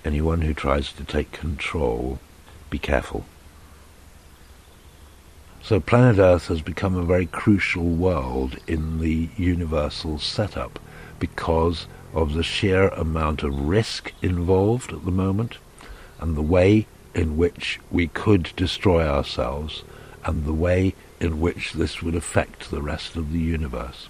Anyone 0.05 0.43
who 0.43 0.55
tries 0.55 0.93
to 0.93 1.05
take 1.05 1.33
control, 1.33 2.21
be 2.71 2.79
careful. 2.79 3.25
So 5.63 5.81
planet 5.81 6.19
Earth 6.19 6.47
has 6.47 6.63
become 6.63 6.95
a 6.97 7.03
very 7.03 7.27
crucial 7.27 7.85
world 7.85 8.57
in 8.69 9.01
the 9.01 9.31
universal 9.37 10.19
setup 10.21 10.79
because 11.19 11.87
of 12.15 12.35
the 12.35 12.43
sheer 12.43 12.89
amount 12.89 13.43
of 13.43 13.69
risk 13.69 14.13
involved 14.23 14.93
at 14.93 15.05
the 15.05 15.11
moment 15.11 15.59
and 16.21 16.37
the 16.37 16.43
way 16.43 16.87
in 17.15 17.37
which 17.37 17.81
we 17.91 18.09
could 18.09 18.53
destroy 18.57 19.07
ourselves 19.07 19.85
and 20.25 20.45
the 20.45 20.53
way 20.53 20.95
in 21.21 21.41
which 21.41 21.73
this 21.73 22.03
would 22.03 22.15
affect 22.15 22.71
the 22.71 22.83
rest 22.83 23.17
of 23.17 23.33
the 23.33 23.39
universe. 23.39 24.09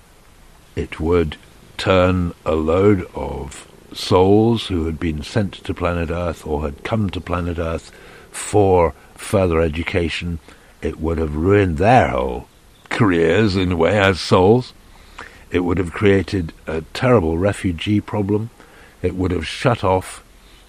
It 0.75 0.99
would 1.01 1.37
turn 1.77 2.33
a 2.45 2.55
load 2.55 3.07
of 3.15 3.69
souls 3.93 4.67
who 4.67 4.87
had 4.87 4.99
been 4.99 5.23
sent 5.23 5.55
to 5.55 5.75
planet 5.75 6.11
Earth 6.11 6.47
or 6.47 6.63
had 6.63 6.85
come 6.85 7.11
to 7.11 7.21
planet 7.21 7.59
Earth 7.59 7.91
for 8.31 8.95
further 9.15 9.61
education 9.61 10.39
it 10.83 11.01
would 11.01 11.19
have 11.19 11.35
ruined 11.35 11.79
their 11.79 12.09
whole 12.09 12.49
careers 12.91 13.57
in 13.57 13.73
a 13.73 13.77
way 13.77 13.99
as 13.99 14.21
souls. 14.21 14.73
It 15.51 15.61
would 15.61 15.79
have 15.79 15.93
created 15.93 16.53
a 16.67 16.83
terrible 16.93 17.39
refugee 17.39 18.01
problem. 18.01 18.51
It 19.03 19.15
would 19.15 19.31
have 19.31 19.47
shut 19.47 19.85
off 19.85 20.25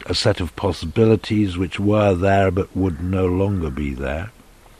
a 0.05 0.13
set 0.13 0.39
of 0.39 0.55
possibilities 0.55 1.57
which 1.57 1.79
were 1.79 2.13
there 2.13 2.51
but 2.51 2.75
would 2.75 3.01
no 3.01 3.25
longer 3.25 3.69
be 3.69 3.93
there. 3.93 4.31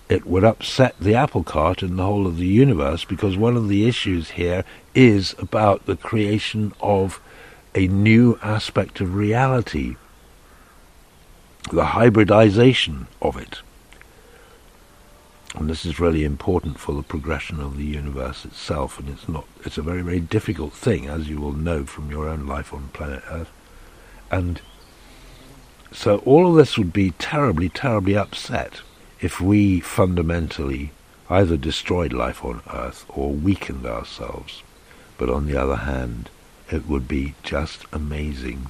It 0.09 0.25
would 0.25 0.43
upset 0.43 0.95
the 0.99 1.15
apple 1.15 1.43
cart 1.43 1.83
in 1.83 1.97
the 1.97 2.03
whole 2.03 2.27
of 2.27 2.37
the 2.37 2.45
universe 2.45 3.03
because 3.03 3.35
one 3.35 3.57
of 3.57 3.67
the 3.67 3.87
issues 3.87 4.31
here 4.31 4.63
is 4.95 5.35
about 5.37 5.85
the 5.85 5.97
creation 5.97 6.73
of 6.79 7.19
a 7.75 7.87
new 7.87 8.39
aspect 8.41 9.01
of 9.01 9.15
reality, 9.15 9.97
the 11.71 11.85
hybridization 11.85 13.07
of 13.21 13.35
it. 13.35 13.59
And 15.57 15.71
this 15.71 15.87
is 15.87 15.99
really 15.99 16.23
important 16.23 16.77
for 16.77 16.93
the 16.93 17.01
progression 17.01 17.59
of 17.59 17.77
the 17.77 17.83
universe 17.83 18.45
itself, 18.45 18.99
and 18.99 19.09
it's 19.09 19.27
not 19.27 19.45
it's 19.65 19.79
a 19.79 19.81
very, 19.81 20.03
very 20.03 20.19
difficult 20.19 20.71
thing, 20.71 21.07
as 21.07 21.29
you 21.29 21.41
will 21.41 21.51
know 21.51 21.83
from 21.83 22.11
your 22.11 22.29
own 22.29 22.45
life 22.45 22.71
on 22.71 22.89
planet 22.89 23.23
Earth. 23.31 23.49
And 24.29 24.61
so 25.91 26.17
all 26.19 26.47
of 26.47 26.55
this 26.55 26.77
would 26.77 26.93
be 26.93 27.09
terribly, 27.11 27.69
terribly 27.69 28.15
upset 28.15 28.81
if 29.19 29.41
we 29.41 29.79
fundamentally 29.79 30.91
either 31.27 31.57
destroyed 31.57 32.13
life 32.13 32.45
on 32.45 32.61
Earth 32.71 33.05
or 33.09 33.31
weakened 33.31 33.87
ourselves. 33.87 34.61
But 35.17 35.31
on 35.31 35.47
the 35.47 35.57
other 35.57 35.77
hand, 35.77 36.29
it 36.71 36.87
would 36.87 37.07
be 37.07 37.33
just 37.41 37.85
amazing 37.91 38.67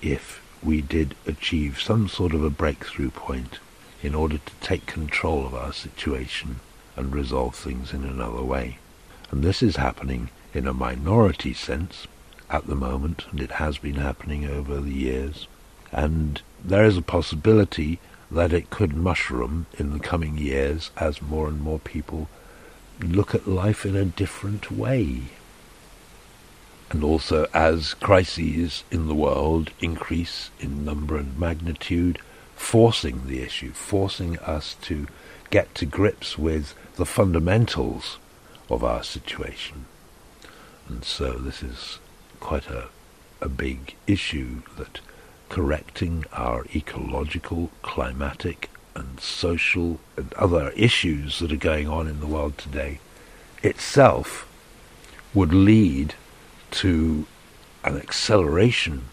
if 0.00 0.40
we 0.62 0.82
did 0.82 1.16
achieve 1.26 1.80
some 1.80 2.08
sort 2.08 2.32
of 2.32 2.44
a 2.44 2.50
breakthrough 2.50 3.10
point 3.10 3.58
in 4.06 4.14
order 4.14 4.38
to 4.38 4.54
take 4.60 4.86
control 4.86 5.44
of 5.44 5.52
our 5.52 5.72
situation 5.72 6.60
and 6.94 7.12
resolve 7.12 7.56
things 7.56 7.92
in 7.92 8.04
another 8.04 8.42
way. 8.42 8.78
And 9.32 9.42
this 9.42 9.64
is 9.64 9.74
happening 9.74 10.30
in 10.54 10.68
a 10.68 10.72
minority 10.72 11.52
sense 11.52 12.06
at 12.48 12.68
the 12.68 12.76
moment, 12.76 13.26
and 13.32 13.40
it 13.40 13.50
has 13.62 13.78
been 13.78 13.96
happening 13.96 14.46
over 14.46 14.80
the 14.80 14.92
years. 14.92 15.48
And 15.90 16.40
there 16.62 16.84
is 16.84 16.96
a 16.96 17.02
possibility 17.02 17.98
that 18.30 18.52
it 18.52 18.70
could 18.70 18.94
mushroom 18.94 19.66
in 19.76 19.92
the 19.92 19.98
coming 19.98 20.38
years 20.38 20.92
as 20.96 21.20
more 21.20 21.48
and 21.48 21.60
more 21.60 21.80
people 21.80 22.28
look 23.00 23.34
at 23.34 23.48
life 23.48 23.84
in 23.84 23.96
a 23.96 24.04
different 24.04 24.70
way. 24.70 25.22
And 26.90 27.02
also 27.02 27.48
as 27.52 27.94
crises 27.94 28.84
in 28.92 29.08
the 29.08 29.16
world 29.16 29.72
increase 29.80 30.50
in 30.60 30.84
number 30.84 31.16
and 31.16 31.36
magnitude, 31.36 32.20
forcing 32.56 33.26
the 33.26 33.40
issue, 33.40 33.72
forcing 33.72 34.38
us 34.40 34.74
to 34.82 35.06
get 35.50 35.74
to 35.76 35.86
grips 35.86 36.36
with 36.36 36.74
the 36.96 37.06
fundamentals 37.06 38.18
of 38.68 38.82
our 38.82 39.02
situation. 39.02 39.84
And 40.88 41.04
so 41.04 41.34
this 41.34 41.62
is 41.62 41.98
quite 42.40 42.68
a, 42.68 42.88
a 43.40 43.48
big 43.48 43.94
issue 44.06 44.62
that 44.76 45.00
correcting 45.48 46.24
our 46.32 46.64
ecological, 46.74 47.70
climatic 47.82 48.70
and 48.94 49.20
social 49.20 50.00
and 50.16 50.32
other 50.34 50.70
issues 50.70 51.38
that 51.38 51.52
are 51.52 51.56
going 51.56 51.88
on 51.88 52.08
in 52.08 52.20
the 52.20 52.26
world 52.26 52.56
today 52.58 52.98
itself 53.62 54.48
would 55.34 55.52
lead 55.52 56.14
to 56.70 57.26
an 57.84 57.96
acceleration 57.96 59.04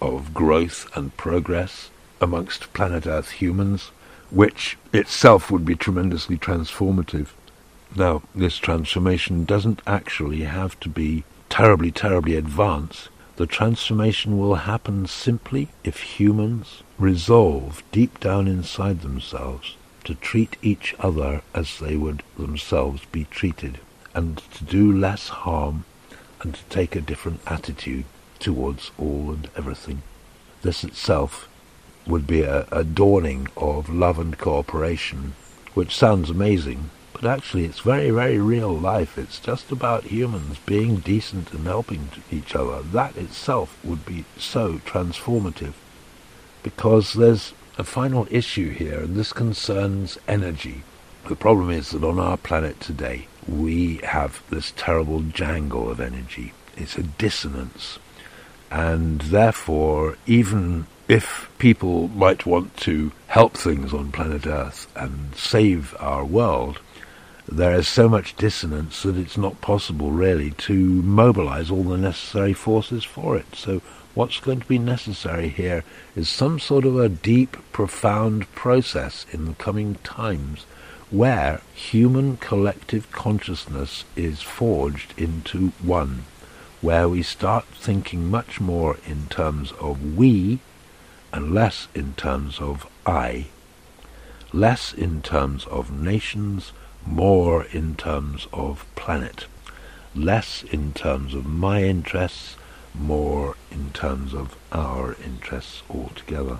of 0.00 0.34
growth 0.34 0.88
and 0.94 1.16
progress 1.16 1.90
amongst 2.20 2.72
planet 2.72 3.06
Earth 3.06 3.30
humans, 3.30 3.90
which 4.30 4.76
itself 4.92 5.50
would 5.50 5.64
be 5.64 5.74
tremendously 5.74 6.36
transformative. 6.36 7.28
Now, 7.96 8.22
this 8.34 8.58
transformation 8.58 9.44
doesn't 9.44 9.82
actually 9.86 10.42
have 10.42 10.78
to 10.80 10.88
be 10.88 11.24
terribly, 11.48 11.90
terribly 11.90 12.36
advanced. 12.36 13.08
The 13.36 13.46
transformation 13.46 14.38
will 14.38 14.56
happen 14.56 15.06
simply 15.06 15.68
if 15.82 16.18
humans 16.18 16.82
resolve 16.98 17.82
deep 17.90 18.20
down 18.20 18.46
inside 18.46 19.00
themselves 19.00 19.76
to 20.04 20.14
treat 20.14 20.56
each 20.62 20.94
other 20.98 21.42
as 21.54 21.78
they 21.78 21.96
would 21.96 22.22
themselves 22.38 23.04
be 23.10 23.24
treated, 23.24 23.80
and 24.14 24.38
to 24.54 24.64
do 24.64 24.92
less 24.92 25.28
harm 25.28 25.84
and 26.42 26.54
to 26.54 26.64
take 26.64 26.96
a 26.96 27.00
different 27.00 27.40
attitude 27.46 28.04
towards 28.38 28.90
all 28.98 29.30
and 29.30 29.48
everything. 29.56 30.02
This 30.62 30.84
itself 30.84 31.48
would 32.06 32.26
be 32.26 32.42
a, 32.42 32.66
a 32.72 32.84
dawning 32.84 33.48
of 33.56 33.88
love 33.88 34.18
and 34.18 34.38
cooperation, 34.38 35.34
which 35.74 35.96
sounds 35.96 36.30
amazing, 36.30 36.90
But 37.20 37.28
actually, 37.28 37.66
it's 37.66 37.80
very, 37.80 38.10
very 38.10 38.38
real 38.38 38.72
life. 38.72 39.18
It's 39.18 39.38
just 39.38 39.70
about 39.70 40.04
humans 40.04 40.56
being 40.64 40.96
decent 40.96 41.52
and 41.52 41.66
helping 41.66 42.08
each 42.32 42.56
other. 42.56 42.80
That 42.80 43.14
itself 43.18 43.78
would 43.84 44.06
be 44.06 44.24
so 44.38 44.78
transformative. 44.86 45.74
Because 46.62 47.12
there's 47.12 47.52
a 47.76 47.84
final 47.84 48.26
issue 48.30 48.70
here, 48.70 49.00
and 49.00 49.16
this 49.16 49.34
concerns 49.34 50.16
energy. 50.26 50.82
The 51.28 51.36
problem 51.36 51.70
is 51.70 51.90
that 51.90 52.04
on 52.04 52.18
our 52.18 52.38
planet 52.38 52.80
today, 52.80 53.26
we 53.46 53.96
have 53.98 54.42
this 54.48 54.72
terrible 54.74 55.20
jangle 55.20 55.90
of 55.90 56.00
energy. 56.00 56.54
It's 56.74 56.96
a 56.96 57.02
dissonance. 57.02 57.98
And 58.70 59.20
therefore, 59.20 60.16
even 60.26 60.86
if 61.10 61.50
people 61.58 62.06
might 62.10 62.46
want 62.46 62.76
to 62.76 63.10
help 63.26 63.56
things 63.56 63.92
on 63.92 64.12
planet 64.12 64.46
Earth 64.46 64.86
and 64.94 65.34
save 65.34 65.92
our 65.98 66.24
world, 66.24 66.78
there 67.48 67.74
is 67.74 67.88
so 67.88 68.08
much 68.08 68.36
dissonance 68.36 69.02
that 69.02 69.16
it's 69.16 69.36
not 69.36 69.60
possible 69.60 70.12
really 70.12 70.52
to 70.52 70.72
mobilize 71.02 71.68
all 71.68 71.82
the 71.82 71.96
necessary 71.96 72.52
forces 72.52 73.02
for 73.02 73.36
it. 73.36 73.56
So 73.56 73.82
what's 74.14 74.38
going 74.38 74.60
to 74.60 74.68
be 74.68 74.78
necessary 74.78 75.48
here 75.48 75.82
is 76.14 76.28
some 76.28 76.60
sort 76.60 76.84
of 76.84 76.96
a 76.96 77.08
deep, 77.08 77.56
profound 77.72 78.48
process 78.54 79.26
in 79.32 79.46
the 79.46 79.54
coming 79.54 79.96
times 80.04 80.64
where 81.10 81.60
human 81.74 82.36
collective 82.36 83.10
consciousness 83.10 84.04
is 84.14 84.42
forged 84.42 85.12
into 85.18 85.72
one, 85.82 86.22
where 86.80 87.08
we 87.08 87.24
start 87.24 87.64
thinking 87.64 88.30
much 88.30 88.60
more 88.60 88.96
in 89.08 89.26
terms 89.26 89.72
of 89.80 90.14
we 90.16 90.60
and 91.32 91.54
less 91.54 91.88
in 91.94 92.14
terms 92.14 92.60
of 92.60 92.86
I, 93.06 93.46
less 94.52 94.92
in 94.92 95.22
terms 95.22 95.64
of 95.66 95.90
nations, 95.90 96.72
more 97.06 97.64
in 97.64 97.94
terms 97.94 98.46
of 98.52 98.84
planet, 98.96 99.46
less 100.14 100.62
in 100.64 100.92
terms 100.92 101.34
of 101.34 101.46
my 101.46 101.84
interests, 101.84 102.56
more 102.94 103.56
in 103.70 103.90
terms 103.92 104.34
of 104.34 104.56
our 104.72 105.16
interests 105.24 105.82
altogether. 105.88 106.58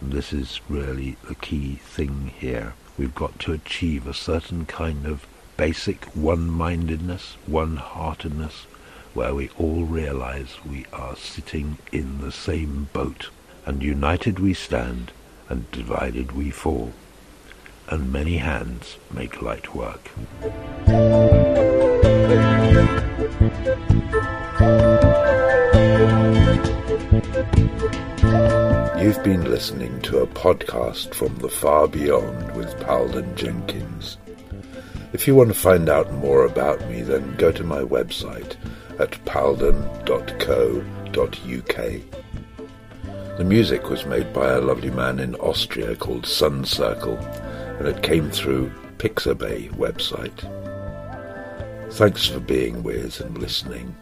And 0.00 0.12
this 0.12 0.32
is 0.32 0.60
really 0.68 1.16
the 1.28 1.34
key 1.34 1.74
thing 1.82 2.32
here. 2.38 2.74
We've 2.96 3.14
got 3.14 3.38
to 3.40 3.52
achieve 3.52 4.06
a 4.06 4.14
certain 4.14 4.66
kind 4.66 5.06
of 5.06 5.26
basic 5.56 6.04
one-mindedness, 6.16 7.36
one-heartedness, 7.46 8.66
where 9.12 9.34
we 9.34 9.50
all 9.58 9.84
realize 9.84 10.64
we 10.64 10.86
are 10.92 11.16
sitting 11.16 11.78
in 11.92 12.20
the 12.20 12.32
same 12.32 12.88
boat 12.92 13.30
and 13.66 13.82
united 13.82 14.38
we 14.38 14.54
stand, 14.54 15.12
and 15.48 15.70
divided 15.70 16.32
we 16.32 16.50
fall, 16.50 16.92
and 17.88 18.12
many 18.12 18.38
hands 18.38 18.96
make 19.12 19.42
light 19.42 19.74
work. 19.74 20.10
You've 29.00 29.24
been 29.24 29.50
listening 29.50 30.00
to 30.02 30.18
a 30.18 30.26
podcast 30.26 31.14
from 31.14 31.36
the 31.38 31.48
far 31.48 31.88
beyond 31.88 32.54
with 32.54 32.78
Palden 32.80 33.34
Jenkins. 33.34 34.18
If 35.12 35.26
you 35.26 35.34
want 35.34 35.48
to 35.48 35.54
find 35.54 35.88
out 35.88 36.12
more 36.12 36.44
about 36.44 36.88
me, 36.88 37.02
then 37.02 37.34
go 37.36 37.50
to 37.50 37.64
my 37.64 37.80
website 37.80 38.56
at 38.98 39.24
palden.co.uk 39.24 40.10
the 43.40 43.46
music 43.46 43.88
was 43.88 44.04
made 44.04 44.30
by 44.34 44.52
a 44.52 44.60
lovely 44.60 44.90
man 44.90 45.18
in 45.18 45.34
Austria 45.36 45.96
called 45.96 46.26
Sun 46.26 46.66
Circle, 46.66 47.16
and 47.78 47.88
it 47.88 48.02
came 48.02 48.30
through 48.30 48.70
Pixabay 48.98 49.70
website. 49.76 50.40
Thanks 51.94 52.26
for 52.26 52.38
being 52.38 52.82
with 52.82 53.18
and 53.22 53.38
listening. 53.38 53.96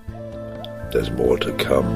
There's 0.91 1.13
more 1.13 1.39
to 1.39 1.53
come. 1.53 1.87